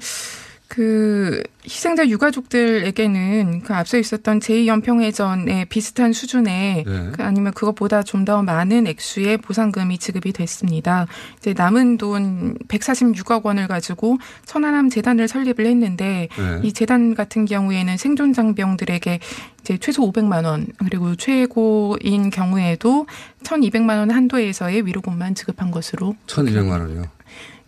[0.77, 7.09] 그 희생자 유가족들에게는 그 앞서 있었던 제2연평해전의 비슷한 수준의 네.
[7.13, 11.07] 그 아니면 그것보다 좀 더 많은 액수의 보상금이 지급이 됐습니다.
[11.37, 16.59] 이제 남은 돈 146억 원을 가지고 천안함 재단을 설립을 했는데 네.
[16.61, 19.19] 이 재단 같은 경우에는 생존 장병들에게
[19.61, 23.07] 이제 최소 500만 원 그리고 최고인 경우에도
[23.43, 27.03] 1,200만 원 한도에서의 위로금만 지급한 것으로 1,200만 원이요.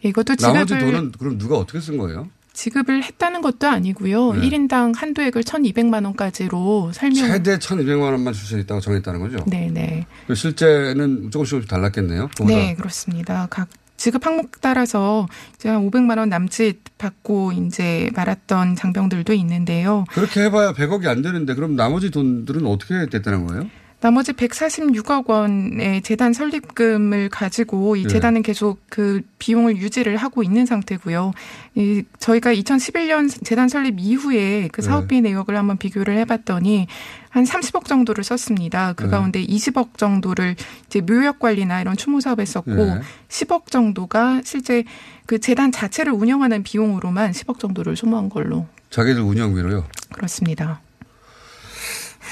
[0.04, 2.28] 예, 이것도 나머지 지급을 돈은 그럼 누가 어떻게 쓴 거예요?
[2.64, 4.34] 지급을 했다는 것도 아니고요.
[4.34, 4.50] 네.
[4.50, 7.28] 1인당 한도액을 1,200만 원까지로 설명.
[7.28, 9.38] 최대 1,200만 원만 줄 수 있다고 정했다는 거죠?
[9.48, 10.06] 네, 네.
[10.28, 12.28] 그 실제는 조금씩 조금씩 달랐겠네요.
[12.30, 12.56] 그거보다.
[12.58, 13.48] 네, 그렇습니다.
[13.50, 20.04] 각 지급 항목 따라서 이제 한 500만 원 남짓 받고 이제 말았던 장병들도 있는데요.
[20.12, 23.68] 그렇게 해봐야 100억이 안 되는데 그럼 나머지 돈들은 어떻게 됐다는 거예요?
[24.02, 28.08] 나머지 146억 원의 재단 설립금을 가지고 이 네.
[28.08, 31.34] 재단은 계속 그 비용을 유지를 하고 있는 상태고요.
[31.76, 34.88] 이 저희가 2011년 재단 설립 이후에 그 네.
[34.88, 36.88] 사업비 내역을 한번 비교를 해봤더니
[37.30, 38.94] 한 30억 정도를 썼습니다.
[38.94, 39.10] 그 네.
[39.10, 43.02] 가운데 20억 정도를 이제 묘역 관리나 이런 추모 사업에 썼고 네.
[43.28, 44.86] 10억 정도가 실제
[45.26, 49.86] 그 재단 자체를 운영하는 비용으로만 10억 정도를 소모한 걸로 자기들 운영비로요?
[50.14, 50.80] 그렇습니다.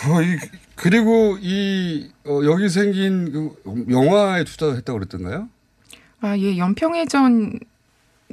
[0.08, 0.38] 어, 이,
[0.78, 5.50] 그리고 이, 어, 여기 생긴 그 영화에 투자했다고 그랬던가요?
[6.22, 7.60] 아, 예, 연평해전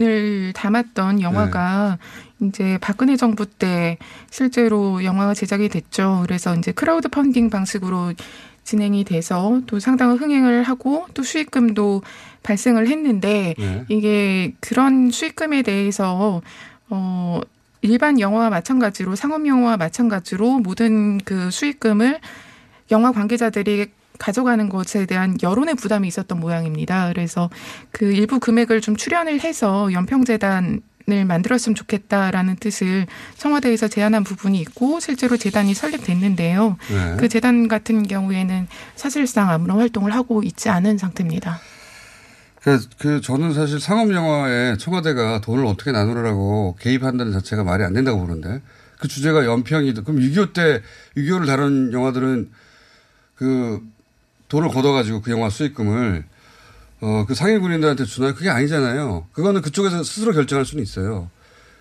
[0.00, 1.98] 을 담았던 영화가
[2.42, 3.96] 이제 박근혜 정부 때
[4.28, 6.22] 실제로 영화가 제작이 됐죠.
[6.26, 8.12] 그래서 이제 크라우드 펀딩 방식으로
[8.64, 12.02] 진행이 돼서 또 상당한 흥행을 하고 또 수익금도
[12.42, 13.84] 발생을 했는데 네.
[13.88, 16.42] 이게 그런 수익금에 대해서
[16.90, 17.40] 어
[17.84, 22.18] 일반 영화와 마찬가지로 상업 영화와 마찬가지로 모든 그 수익금을
[22.90, 27.08] 영화 관계자들이 가져가는 것에 대한 여론의 부담이 있었던 모양입니다.
[27.08, 27.50] 그래서
[27.90, 30.80] 그 일부 금액을 좀 출연을 해서 연평재단
[31.10, 33.06] 을 만들었으면 좋겠다라는 뜻을
[33.36, 36.78] 청와대에서 제안한 부분이 있고 실제로 재단이 설립됐는데요.
[36.88, 37.16] 네.
[37.18, 38.66] 그 재단 같은 경우에는
[38.96, 41.60] 사실상 아무런 활동을 하고 있지 않은 상태입니다.
[42.64, 48.18] 그, 그, 저는 사실 상업 영화에 청와대가 돈을 어떻게 나누라고 개입한다는 자체가 말이 안 된다고
[48.20, 48.62] 보는데
[48.98, 50.02] 그 주제가 연평이다.
[50.02, 50.82] 그럼 6.25 때
[51.14, 52.50] 6.25를 다룬 영화들은
[53.34, 53.82] 그
[54.48, 56.24] 돈을 걷어가지고 그 영화 수익금을
[57.02, 58.34] 어, 그 상위 군인들한테 주나요?
[58.34, 59.26] 그게 아니잖아요.
[59.32, 61.28] 그거는 그쪽에서 스스로 결정할 수는 있어요.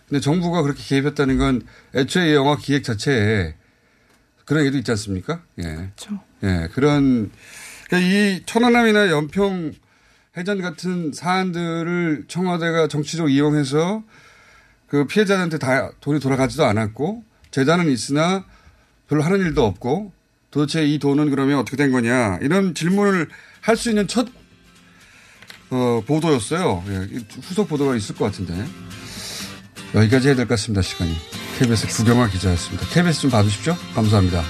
[0.09, 1.61] 근데 정부가 그렇게 개입했다는 건
[1.95, 3.55] 애초에 이 영화 기획 자체에
[4.43, 5.43] 그런 얘기도 있지 않습니까?
[5.59, 5.63] 예.
[5.63, 6.19] 그렇죠.
[6.43, 7.31] 예, 그런,
[7.87, 9.71] 그러니까 이 천안함이나 연평
[10.35, 14.03] 해전 같은 사안들을 청와대가 정치적으로 이용해서
[14.87, 18.45] 그 피해자한테 다 돈이 돌아가지도 않았고 재단은 있으나
[19.07, 20.11] 별로 하는 일도 없고
[20.51, 23.29] 도대체 이 돈은 그러면 어떻게 된 거냐 이런 질문을
[23.61, 24.27] 할 수 있는 첫
[25.69, 26.83] 어, 보도였어요.
[26.87, 28.53] 예, 후속 보도가 있을 것 같은데
[29.95, 30.81] 여기까지 해야 될 것 같습니다.
[30.81, 31.15] 시간이
[31.57, 32.85] KBS 구경화 기자였습니다.
[32.87, 33.75] KBS 좀 봐주십시오.
[33.95, 34.43] 감사합니다.